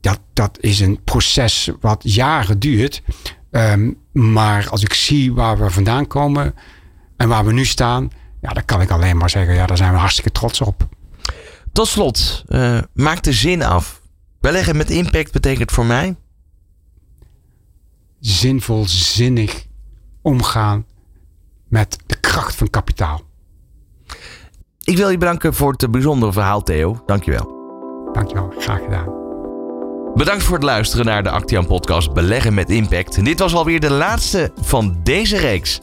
dat, 0.00 0.20
dat 0.32 0.58
is 0.60 0.80
een 0.80 0.98
proces 1.04 1.70
wat 1.80 2.00
jaren 2.02 2.58
duurt. 2.58 3.02
Um, 3.50 3.98
maar 4.12 4.68
als 4.68 4.82
ik 4.82 4.92
zie 4.94 5.34
waar 5.34 5.58
we 5.58 5.70
vandaan 5.70 6.06
komen 6.06 6.54
en 7.16 7.28
waar 7.28 7.44
we 7.44 7.52
nu 7.52 7.64
staan, 7.64 8.10
ja, 8.40 8.48
dan 8.48 8.64
kan 8.64 8.80
ik 8.80 8.90
alleen 8.90 9.16
maar 9.16 9.30
zeggen, 9.30 9.54
ja, 9.54 9.66
daar 9.66 9.76
zijn 9.76 9.92
we 9.92 9.98
hartstikke 9.98 10.30
trots 10.30 10.60
op. 10.60 10.88
Tot 11.72 11.88
slot, 11.88 12.44
uh, 12.48 12.78
maak 12.94 13.22
de 13.22 13.32
zin 13.32 13.62
af. 13.62 14.02
Beleggen 14.40 14.76
met 14.76 14.90
impact 14.90 15.32
betekent 15.32 15.70
voor 15.70 15.86
mij? 15.86 16.16
Zinvol, 18.20 18.84
zinnig 18.86 19.66
omgaan 20.22 20.86
met 21.68 21.98
de 22.06 22.20
kracht 22.20 22.54
van 22.54 22.70
kapitaal. 22.70 23.22
Ik 24.84 24.96
wil 24.96 25.10
je 25.10 25.18
bedanken 25.18 25.54
voor 25.54 25.72
het 25.76 25.90
bijzondere 25.90 26.32
verhaal, 26.32 26.62
Theo. 26.62 27.02
Dankjewel. 27.06 27.56
Dankjewel, 28.12 28.52
graag 28.58 28.82
gedaan. 28.82 29.27
Bedankt 30.18 30.42
voor 30.42 30.54
het 30.54 30.64
luisteren 30.64 31.06
naar 31.06 31.22
de 31.22 31.30
Actian 31.30 31.66
podcast 31.66 32.12
Beleggen 32.12 32.54
met 32.54 32.70
Impact. 32.70 33.24
Dit 33.24 33.38
was 33.38 33.54
alweer 33.54 33.80
de 33.80 33.90
laatste 33.90 34.52
van 34.60 35.00
deze 35.02 35.36
reeks. 35.36 35.80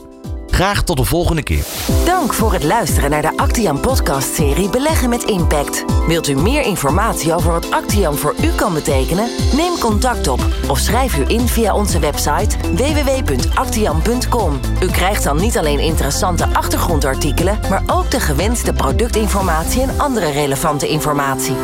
Graag 0.56 0.84
tot 0.84 0.98
de 0.98 1.04
volgende 1.04 1.44
keer. 1.44 1.66
Dank 2.06 2.34
voor 2.34 2.54
het 2.54 2.64
luisteren 2.64 3.10
naar 3.10 3.22
de 3.22 3.38
Actian 3.38 3.80
podcast-serie 3.80 4.70
Beleggen 4.70 5.10
met 5.10 5.24
Impact. 5.24 5.86
Wilt 6.08 6.28
u 6.28 6.36
meer 6.36 6.62
informatie 6.62 7.34
over 7.34 7.52
wat 7.52 7.72
Actian 7.72 8.16
voor 8.16 8.36
u 8.44 8.48
kan 8.48 8.74
betekenen? 8.74 9.30
Neem 9.56 9.78
contact 9.80 10.28
op 10.28 10.40
of 10.70 10.78
schrijf 10.78 11.18
u 11.18 11.24
in 11.28 11.48
via 11.48 11.76
onze 11.76 12.00
website 12.00 12.58
www.actian.com. 12.76 14.60
U 14.82 14.88
krijgt 14.88 15.24
dan 15.24 15.38
niet 15.38 15.58
alleen 15.58 15.80
interessante 15.80 16.48
achtergrondartikelen, 16.54 17.60
maar 17.70 17.84
ook 17.88 18.12
de 18.12 18.20
gewenste 18.20 18.74
productinformatie 18.74 19.82
en 19.82 20.00
andere 20.00 20.32
relevante 20.32 20.88
informatie. 20.88 21.56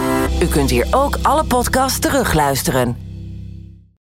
U 0.41 0.45
kunt 0.45 0.69
hier 0.69 0.87
ook 0.91 1.17
alle 1.21 1.43
podcasts 1.43 1.99
terugluisteren. 1.99 3.10